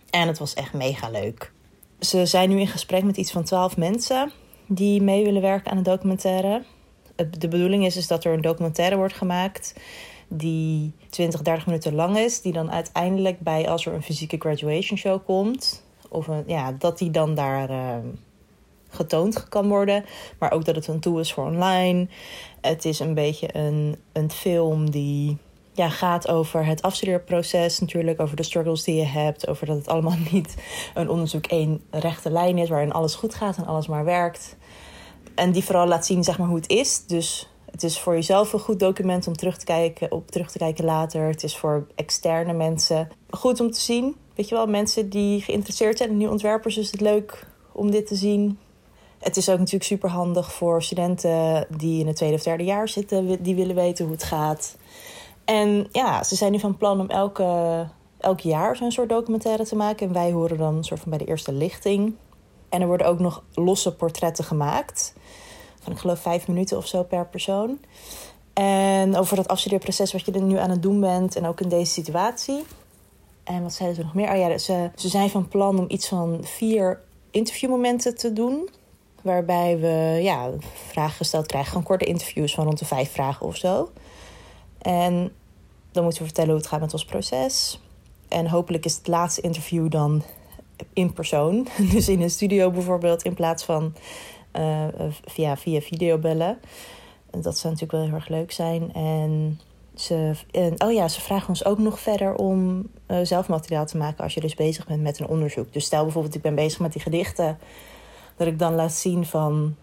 En 0.09 0.27
het 0.27 0.37
was 0.37 0.53
echt 0.53 0.73
mega 0.73 1.09
leuk. 1.09 1.51
Ze 1.99 2.25
zijn 2.25 2.49
nu 2.49 2.59
in 2.59 2.67
gesprek 2.67 3.03
met 3.03 3.17
iets 3.17 3.31
van 3.31 3.43
twaalf 3.43 3.77
mensen 3.77 4.31
die 4.67 5.01
mee 5.01 5.23
willen 5.23 5.41
werken 5.41 5.71
aan 5.71 5.77
een 5.77 5.83
documentaire. 5.83 6.63
De 7.15 7.47
bedoeling 7.47 7.85
is, 7.85 7.97
is 7.97 8.07
dat 8.07 8.23
er 8.23 8.33
een 8.33 8.41
documentaire 8.41 8.95
wordt 8.95 9.13
gemaakt 9.13 9.73
die 10.27 10.93
20, 11.09 11.41
30 11.41 11.65
minuten 11.65 11.95
lang 11.95 12.17
is. 12.17 12.41
Die 12.41 12.53
dan 12.53 12.71
uiteindelijk 12.71 13.39
bij, 13.39 13.69
als 13.69 13.85
er 13.85 13.93
een 13.93 14.03
fysieke 14.03 14.37
graduation 14.39 14.97
show 14.97 15.25
komt, 15.25 15.83
of 16.09 16.27
een, 16.27 16.43
ja, 16.47 16.71
dat 16.71 16.97
die 16.97 17.11
dan 17.11 17.35
daar 17.35 17.69
uh, 17.69 17.95
getoond 18.91 19.49
kan 19.49 19.67
worden. 19.67 20.05
Maar 20.39 20.51
ook 20.51 20.65
dat 20.65 20.75
het 20.75 20.87
een 20.87 20.99
tool 20.99 21.19
is 21.19 21.33
voor 21.33 21.45
online. 21.45 22.07
Het 22.61 22.85
is 22.85 22.99
een 22.99 23.13
beetje 23.13 23.57
een, 23.57 23.95
een 24.13 24.31
film 24.31 24.91
die 24.91 25.37
ja, 25.73 25.89
gaat 25.89 26.27
over 26.27 26.65
het 26.65 26.81
afstudeerproces, 26.81 27.79
natuurlijk 27.79 28.21
over 28.21 28.35
de 28.35 28.43
struggles 28.43 28.83
die 28.83 28.95
je 28.95 29.05
hebt, 29.05 29.47
over 29.47 29.65
dat 29.65 29.77
het 29.77 29.87
allemaal 29.87 30.17
niet 30.31 30.55
een 30.93 31.09
onderzoek 31.09 31.45
één 31.45 31.81
rechte 31.89 32.31
lijn 32.31 32.57
is 32.57 32.69
waarin 32.69 32.91
alles 32.91 33.15
goed 33.15 33.35
gaat 33.35 33.57
en 33.57 33.65
alles 33.65 33.87
maar 33.87 34.05
werkt. 34.05 34.55
En 35.35 35.51
die 35.51 35.63
vooral 35.63 35.87
laat 35.87 36.05
zien 36.05 36.23
zeg 36.23 36.37
maar, 36.37 36.47
hoe 36.47 36.55
het 36.55 36.69
is. 36.69 37.05
Dus 37.05 37.49
het 37.71 37.83
is 37.83 37.99
voor 37.99 38.13
jezelf 38.13 38.53
een 38.53 38.59
goed 38.59 38.79
document 38.79 39.27
om 39.27 39.35
terug 39.35 39.57
te 39.57 39.65
kijken, 39.65 40.11
op 40.11 40.31
terug 40.31 40.51
te 40.51 40.57
kijken 40.57 40.85
later. 40.85 41.27
Het 41.27 41.43
is 41.43 41.57
voor 41.57 41.87
externe 41.95 42.53
mensen 42.53 43.09
goed 43.29 43.59
om 43.59 43.71
te 43.71 43.79
zien. 43.79 44.15
Weet 44.35 44.49
je 44.49 44.55
wel, 44.55 44.67
mensen 44.67 45.09
die 45.09 45.41
geïnteresseerd 45.41 45.97
zijn 45.97 46.09
in 46.09 46.17
nieuwe 46.17 46.31
ontwerpers, 46.31 46.77
is 46.77 46.91
het 46.91 47.01
leuk 47.01 47.47
om 47.71 47.91
dit 47.91 48.07
te 48.07 48.15
zien. 48.15 48.59
Het 49.21 49.37
is 49.37 49.49
ook 49.49 49.57
natuurlijk 49.57 49.83
super 49.83 50.09
handig 50.09 50.53
voor 50.53 50.83
studenten 50.83 51.67
die 51.77 51.99
in 51.99 52.07
het 52.07 52.15
tweede 52.15 52.35
of 52.35 52.43
derde 52.43 52.63
jaar 52.63 52.89
zitten, 52.89 53.43
die 53.43 53.55
willen 53.55 53.75
weten 53.75 54.05
hoe 54.05 54.13
het 54.13 54.23
gaat. 54.23 54.75
En 55.45 55.87
ja, 55.91 56.23
ze 56.23 56.35
zijn 56.35 56.51
nu 56.51 56.59
van 56.59 56.77
plan 56.77 56.99
om 56.99 57.09
elke, 57.09 57.87
elk 58.17 58.39
jaar 58.39 58.75
zo'n 58.75 58.91
soort 58.91 59.09
documentaire 59.09 59.65
te 59.65 59.75
maken. 59.75 60.07
En 60.07 60.13
wij 60.13 60.31
horen 60.31 60.57
dan 60.57 60.83
soort 60.83 60.99
van 60.99 61.09
bij 61.09 61.19
de 61.19 61.25
eerste 61.25 61.53
lichting. 61.53 62.15
En 62.69 62.81
er 62.81 62.87
worden 62.87 63.07
ook 63.07 63.19
nog 63.19 63.43
losse 63.53 63.95
portretten 63.95 64.43
gemaakt. 64.43 65.13
Van 65.81 65.91
ik 65.91 65.99
geloof 65.99 66.19
vijf 66.19 66.47
minuten 66.47 66.77
of 66.77 66.87
zo 66.87 67.03
per 67.03 67.25
persoon. 67.27 67.79
En 68.53 69.15
over 69.15 69.35
dat 69.35 69.47
afstudeerproces 69.47 70.11
wat 70.11 70.25
je 70.25 70.31
er 70.31 70.41
nu 70.41 70.57
aan 70.57 70.69
het 70.69 70.81
doen 70.81 70.99
bent. 70.99 71.35
En 71.35 71.45
ook 71.45 71.61
in 71.61 71.69
deze 71.69 71.91
situatie. 71.91 72.63
En 73.43 73.63
wat 73.63 73.73
zeiden 73.73 73.97
ze 73.97 74.03
nog 74.03 74.13
meer? 74.13 74.31
Oh 74.31 74.37
ja, 74.37 74.57
ze, 74.57 74.89
ze 74.95 75.07
zijn 75.07 75.29
van 75.29 75.47
plan 75.47 75.79
om 75.79 75.85
iets 75.87 76.07
van 76.07 76.39
vier 76.41 77.01
interviewmomenten 77.31 78.17
te 78.17 78.33
doen. 78.33 78.69
Waarbij 79.21 79.79
we 79.79 80.19
ja, 80.21 80.49
vragen 80.87 81.15
gesteld 81.15 81.45
krijgen. 81.45 81.69
Gewoon 81.69 81.85
korte 81.85 82.05
interviews 82.05 82.53
van 82.53 82.65
rond 82.65 82.79
de 82.79 82.85
vijf 82.85 83.11
vragen 83.11 83.45
of 83.45 83.55
zo. 83.55 83.91
En 84.81 85.31
dan 85.91 86.03
moeten 86.03 86.21
we 86.21 86.27
vertellen 86.27 86.51
hoe 86.51 86.59
het 86.59 86.69
gaat 86.69 86.79
met 86.79 86.93
ons 86.93 87.05
proces. 87.05 87.81
En 88.27 88.47
hopelijk 88.47 88.85
is 88.85 88.95
het 88.95 89.07
laatste 89.07 89.41
interview 89.41 89.89
dan 89.89 90.23
in 90.93 91.13
persoon. 91.13 91.67
Dus 91.93 92.09
in 92.09 92.21
een 92.21 92.29
studio 92.29 92.71
bijvoorbeeld, 92.71 93.23
in 93.23 93.33
plaats 93.33 93.63
van 93.63 93.93
uh, 94.53 94.85
via, 95.25 95.57
via 95.57 95.81
videobellen. 95.81 96.59
Dat 97.31 97.57
zou 97.57 97.73
natuurlijk 97.73 97.91
wel 97.91 98.01
heel 98.01 98.13
erg 98.13 98.27
leuk 98.27 98.51
zijn. 98.51 98.93
En 98.93 99.59
ze, 99.95 100.31
en, 100.51 100.83
oh 100.83 100.91
ja, 100.91 101.07
ze 101.07 101.21
vragen 101.21 101.49
ons 101.49 101.65
ook 101.65 101.77
nog 101.77 101.99
verder 101.99 102.35
om 102.35 102.89
uh, 103.07 103.17
zelf 103.23 103.47
materiaal 103.47 103.85
te 103.85 103.97
maken 103.97 104.23
als 104.23 104.33
je 104.33 104.39
dus 104.39 104.55
bezig 104.55 104.87
bent 104.87 105.01
met 105.01 105.19
een 105.19 105.27
onderzoek. 105.27 105.73
Dus 105.73 105.85
stel 105.85 106.03
bijvoorbeeld, 106.03 106.35
ik 106.35 106.41
ben 106.41 106.55
bezig 106.55 106.79
met 106.79 106.93
die 106.93 107.01
gedichten, 107.01 107.59
dat 108.35 108.47
ik 108.47 108.59
dan 108.59 108.75
laat 108.75 108.93
zien 108.93 109.25
van 109.25 109.75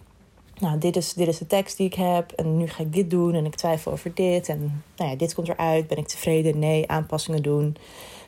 nou, 0.58 0.78
dit 0.78 0.96
is, 0.96 1.12
dit 1.12 1.28
is 1.28 1.38
de 1.38 1.46
tekst 1.46 1.76
die 1.76 1.86
ik 1.86 1.94
heb 1.94 2.32
en 2.32 2.56
nu 2.56 2.66
ga 2.66 2.82
ik 2.82 2.92
dit 2.92 3.10
doen 3.10 3.34
en 3.34 3.44
ik 3.44 3.54
twijfel 3.54 3.92
over 3.92 4.14
dit 4.14 4.48
en 4.48 4.82
nou 4.96 5.10
ja, 5.10 5.16
dit 5.16 5.34
komt 5.34 5.48
eruit, 5.48 5.86
ben 5.86 5.98
ik 5.98 6.08
tevreden, 6.08 6.58
nee, 6.58 6.88
aanpassingen 6.88 7.42
doen. 7.42 7.76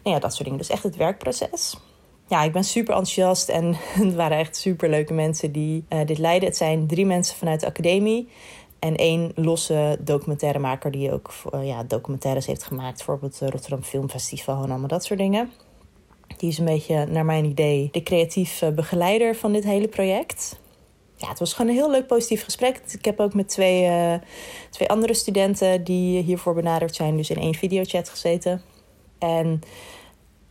Nou 0.02 0.14
ja, 0.14 0.18
dat 0.18 0.32
soort 0.32 0.44
dingen. 0.44 0.58
Dus 0.58 0.68
echt 0.68 0.82
het 0.82 0.96
werkproces. 0.96 1.76
Ja, 2.28 2.42
ik 2.42 2.52
ben 2.52 2.64
super 2.64 2.94
enthousiast 2.94 3.48
en 3.48 3.74
het 4.04 4.14
waren 4.14 4.38
echt 4.38 4.56
super 4.56 4.88
leuke 4.88 5.12
mensen 5.12 5.52
die 5.52 5.84
uh, 5.88 6.06
dit 6.06 6.18
leiden. 6.18 6.48
Het 6.48 6.56
zijn 6.56 6.86
drie 6.86 7.06
mensen 7.06 7.36
vanuit 7.36 7.60
de 7.60 7.66
academie 7.66 8.28
en 8.78 8.96
één 8.96 9.32
losse 9.34 9.98
documentairemaker 10.00 10.90
die 10.90 11.12
ook 11.12 11.32
uh, 11.54 11.66
ja, 11.66 11.82
documentaires 11.82 12.46
heeft 12.46 12.62
gemaakt. 12.62 12.96
Bijvoorbeeld 12.96 13.38
het 13.38 13.50
Rotterdam 13.50 13.82
Filmfestival 13.82 14.62
en 14.62 14.70
allemaal 14.70 14.88
dat 14.88 15.04
soort 15.04 15.18
dingen. 15.18 15.50
Die 16.36 16.48
is 16.48 16.58
een 16.58 16.64
beetje, 16.64 17.06
naar 17.06 17.24
mijn 17.24 17.44
idee, 17.44 17.88
de 17.92 18.02
creatief 18.02 18.62
begeleider 18.74 19.36
van 19.36 19.52
dit 19.52 19.64
hele 19.64 19.88
project 19.88 20.58
ja, 21.20 21.28
het 21.28 21.38
was 21.38 21.52
gewoon 21.52 21.70
een 21.70 21.76
heel 21.76 21.90
leuk 21.90 22.06
positief 22.06 22.44
gesprek. 22.44 22.80
Ik 22.90 23.04
heb 23.04 23.20
ook 23.20 23.34
met 23.34 23.48
twee, 23.48 23.84
uh, 23.84 24.14
twee 24.70 24.88
andere 24.88 25.14
studenten 25.14 25.84
die 25.84 26.22
hiervoor 26.22 26.54
benaderd 26.54 26.94
zijn, 26.94 27.16
dus 27.16 27.30
in 27.30 27.36
één 27.36 27.54
videochat 27.54 28.08
gezeten. 28.08 28.62
En 29.18 29.60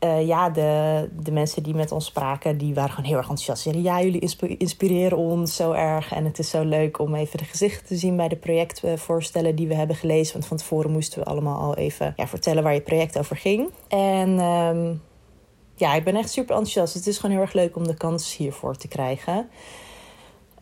uh, 0.03 0.27
ja, 0.27 0.49
de, 0.49 1.09
de 1.23 1.31
mensen 1.31 1.63
die 1.63 1.73
met 1.73 1.91
ons 1.91 2.05
spraken, 2.05 2.57
die 2.57 2.73
waren 2.73 2.89
gewoon 2.89 3.05
heel 3.05 3.17
erg 3.17 3.29
enthousiast. 3.29 3.61
Ze 3.61 3.69
zeiden, 3.69 3.91
ja, 3.91 4.01
jullie 4.01 4.57
inspireren 4.57 5.17
ons 5.17 5.55
zo 5.55 5.71
erg. 5.71 6.11
En 6.11 6.25
het 6.25 6.39
is 6.39 6.49
zo 6.49 6.63
leuk 6.63 6.99
om 6.99 7.15
even 7.15 7.37
de 7.37 7.45
gezichten 7.45 7.87
te 7.87 7.95
zien 7.95 8.15
bij 8.15 8.27
de 8.27 8.35
projectvoorstellen 8.35 9.55
die 9.55 9.67
we 9.67 9.75
hebben 9.75 9.95
gelezen. 9.95 10.33
Want 10.33 10.45
van 10.45 10.57
tevoren 10.57 10.91
moesten 10.91 11.19
we 11.19 11.25
allemaal 11.25 11.61
al 11.61 11.75
even 11.75 12.13
ja, 12.15 12.27
vertellen 12.27 12.63
waar 12.63 12.73
je 12.73 12.81
project 12.81 13.19
over 13.19 13.35
ging. 13.35 13.69
En 13.87 14.39
um, 14.39 15.01
ja, 15.79 15.93
ik 15.93 16.03
ben 16.03 16.15
echt 16.15 16.29
super 16.29 16.55
enthousiast. 16.55 16.93
Het 16.93 17.07
is 17.07 17.17
gewoon 17.17 17.35
heel 17.35 17.45
erg 17.45 17.53
leuk 17.53 17.75
om 17.75 17.87
de 17.87 17.93
kans 17.93 18.37
hiervoor 18.37 18.75
te 18.75 18.87
krijgen. 18.87 19.49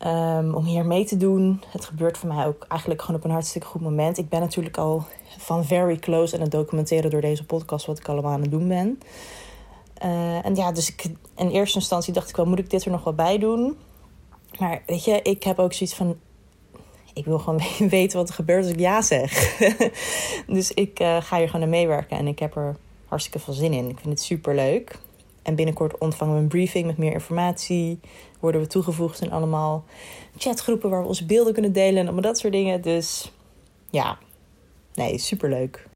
Um, 0.06 0.56
om 0.56 0.66
hier 0.66 0.86
mee 0.86 1.06
te 1.06 1.18
doen. 1.18 1.62
Het 1.68 1.86
gebeurt 1.86 2.18
voor 2.18 2.30
mij 2.30 2.46
ook 2.46 2.66
eigenlijk 2.68 3.02
gewoon 3.02 3.20
op 3.20 3.26
een 3.26 3.32
hartstikke 3.32 3.68
goed 3.68 3.82
moment. 3.82 4.18
Ik 4.18 4.30
ben 4.30 4.40
natuurlijk 4.40 4.78
al 4.78 5.06
van 5.38 5.66
very 5.66 5.98
close 5.98 6.36
aan 6.36 6.42
het 6.42 6.52
documenteren 6.52 7.10
door 7.10 7.22
deze 7.22 7.46
podcast 7.46 7.86
wat 7.86 8.00
ik 8.00 8.08
allemaal 8.08 8.32
aan 8.32 8.42
het 8.42 8.52
doen 8.52 8.68
ben. 8.68 9.00
Uh, 10.04 10.46
en 10.46 10.56
ja, 10.56 10.72
dus 10.72 10.90
ik, 10.90 11.04
in 11.36 11.50
eerste 11.50 11.78
instantie 11.78 12.14
dacht 12.14 12.30
ik 12.30 12.36
wel, 12.36 12.46
moet 12.46 12.60
ik 12.60 12.70
dit 12.70 12.86
er 12.86 12.92
nog 12.92 13.04
wel 13.04 13.14
bij 13.14 13.38
doen? 13.38 13.78
Maar 14.60 14.82
weet 14.86 15.04
je, 15.04 15.22
ik 15.22 15.44
heb 15.44 15.60
ook 15.60 15.74
zoiets 15.74 15.96
van, 15.96 16.18
ik 17.14 17.26
wil 17.26 17.40
gewoon 17.40 17.62
weten 17.90 18.18
wat 18.18 18.30
er 18.30 18.36
gebeurt 18.36 18.64
als 18.64 18.74
ik 18.74 18.80
ja 18.80 19.02
zeg. 19.02 19.58
dus 20.48 20.72
ik 20.72 21.00
uh, 21.00 21.22
ga 21.22 21.38
hier 21.38 21.48
gewoon 21.48 21.64
aan 21.64 21.70
meewerken 21.70 22.18
en 22.18 22.28
ik 22.28 22.40
heb 22.40 22.56
er 22.56 22.76
hartstikke 23.06 23.40
veel 23.40 23.54
zin 23.54 23.74
in. 23.74 23.90
Ik 23.90 24.00
vind 24.00 24.10
het 24.10 24.22
super 24.22 24.56
leuk. 24.56 25.00
En 25.48 25.56
binnenkort 25.56 25.98
ontvangen 25.98 26.36
we 26.36 26.42
een 26.42 26.48
briefing 26.48 26.86
met 26.86 26.98
meer 26.98 27.12
informatie. 27.12 28.00
Worden 28.40 28.62
we 28.62 28.68
toegevoegd 28.68 29.22
in 29.22 29.32
allemaal 29.32 29.86
chatgroepen 30.38 30.90
waar 30.90 31.02
we 31.02 31.08
onze 31.08 31.26
beelden 31.26 31.54
kunnen 31.54 31.74
delen 31.74 31.98
en 31.98 32.04
allemaal 32.04 32.22
dat 32.22 32.38
soort 32.38 32.54
dingen. 32.54 32.82
Dus 32.82 33.32
ja, 33.90 34.18
nee, 34.94 35.18
superleuk. 35.18 35.88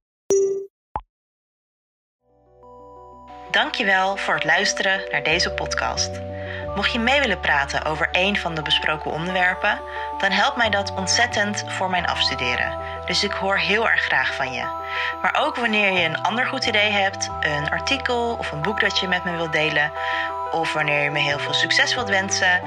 Dankjewel 3.52 4.18
voor 4.18 4.34
het 4.34 4.44
luisteren 4.44 5.02
naar 5.12 5.24
deze 5.24 5.52
podcast. 5.52 6.31
Mocht 6.76 6.92
je 6.92 7.00
mee 7.00 7.20
willen 7.20 7.40
praten 7.40 7.86
over 7.86 8.10
een 8.12 8.38
van 8.38 8.56
de 8.56 8.62
besproken 8.62 9.12
onderwerpen, 9.12 9.80
dan 10.18 10.32
helpt 10.32 10.58
mij 10.58 10.70
dat 10.70 10.94
ontzettend 10.94 11.64
voor 11.68 11.90
mijn 11.90 12.08
afstuderen. 12.08 12.78
Dus 13.06 13.24
ik 13.24 13.32
hoor 13.32 13.58
heel 13.58 13.90
erg 13.90 14.02
graag 14.02 14.34
van 14.36 14.54
je. 14.54 14.64
Maar 15.22 15.36
ook 15.40 15.56
wanneer 15.56 15.92
je 15.92 16.06
een 16.06 16.22
ander 16.22 16.46
goed 16.46 16.66
idee 16.66 16.92
hebt, 16.92 17.30
een 17.40 17.70
artikel 17.70 18.36
of 18.40 18.52
een 18.52 18.62
boek 18.62 18.80
dat 18.80 19.00
je 19.00 19.08
met 19.08 19.24
me 19.24 19.36
wilt 19.36 19.52
delen, 19.52 19.92
of 20.52 20.74
wanneer 20.74 21.04
je 21.04 21.12
me 21.12 21.20
heel 21.20 21.40
veel 21.40 21.54
succes 21.54 21.96
wilt 21.96 22.10
wensen, 22.10 22.62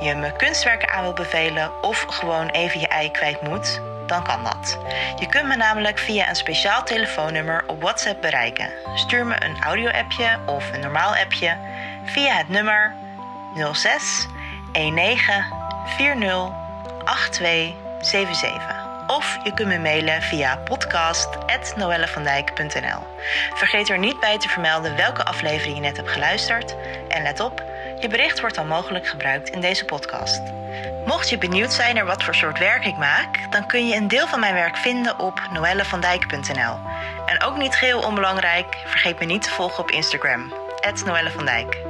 je 0.00 0.14
me 0.14 0.32
kunstwerken 0.36 0.90
aan 0.90 1.02
wilt 1.02 1.14
bevelen 1.14 1.82
of 1.82 2.04
gewoon 2.08 2.48
even 2.48 2.80
je 2.80 2.88
ei 2.88 3.10
kwijt 3.10 3.42
moet, 3.42 3.80
dan 4.06 4.24
kan 4.24 4.44
dat. 4.44 4.78
Je 5.18 5.26
kunt 5.26 5.46
me 5.46 5.56
namelijk 5.56 5.98
via 5.98 6.28
een 6.28 6.36
speciaal 6.36 6.82
telefoonnummer 6.82 7.64
op 7.66 7.82
WhatsApp 7.82 8.20
bereiken. 8.20 8.70
Stuur 8.94 9.26
me 9.26 9.44
een 9.44 9.62
audio-appje 9.62 10.38
of 10.46 10.72
een 10.72 10.80
normaal 10.80 11.16
appje 11.16 11.56
via 12.04 12.36
het 12.36 12.48
nummer 12.48 12.94
06 13.72 14.26
19 14.72 15.44
40 15.96 16.52
8277. 17.04 18.88
Of 19.06 19.38
je 19.44 19.54
kunt 19.54 19.68
me 19.68 19.78
mailen 19.78 20.22
via 20.22 20.56
podcast.noellevandijk.nl. 20.56 23.06
Vergeet 23.54 23.88
er 23.88 23.98
niet 23.98 24.20
bij 24.20 24.38
te 24.38 24.48
vermelden 24.48 24.96
welke 24.96 25.24
aflevering 25.24 25.74
je 25.74 25.80
net 25.80 25.96
hebt 25.96 26.10
geluisterd. 26.10 26.76
En 27.08 27.22
let 27.22 27.40
op, 27.40 27.64
je 28.00 28.08
bericht 28.08 28.40
wordt 28.40 28.54
dan 28.54 28.66
mogelijk 28.66 29.06
gebruikt 29.06 29.48
in 29.48 29.60
deze 29.60 29.84
podcast. 29.84 30.40
Mocht 31.06 31.28
je 31.28 31.38
benieuwd 31.38 31.72
zijn 31.72 31.94
naar 31.94 32.06
wat 32.06 32.22
voor 32.22 32.34
soort 32.34 32.58
werk 32.58 32.84
ik 32.84 32.96
maak, 32.96 33.52
dan 33.52 33.66
kun 33.66 33.88
je 33.88 33.96
een 33.96 34.08
deel 34.08 34.26
van 34.26 34.40
mijn 34.40 34.54
werk 34.54 34.76
vinden 34.76 35.18
op 35.18 35.48
noellevandijk.nl. 35.52 36.78
En 37.26 37.42
ook 37.42 37.56
niet 37.56 37.74
geheel 37.74 38.00
onbelangrijk, 38.00 38.76
vergeet 38.86 39.18
me 39.18 39.24
niet 39.24 39.42
te 39.42 39.50
volgen 39.50 39.82
op 39.82 39.90
Instagram, 39.90 40.52
Noelle 41.04 41.89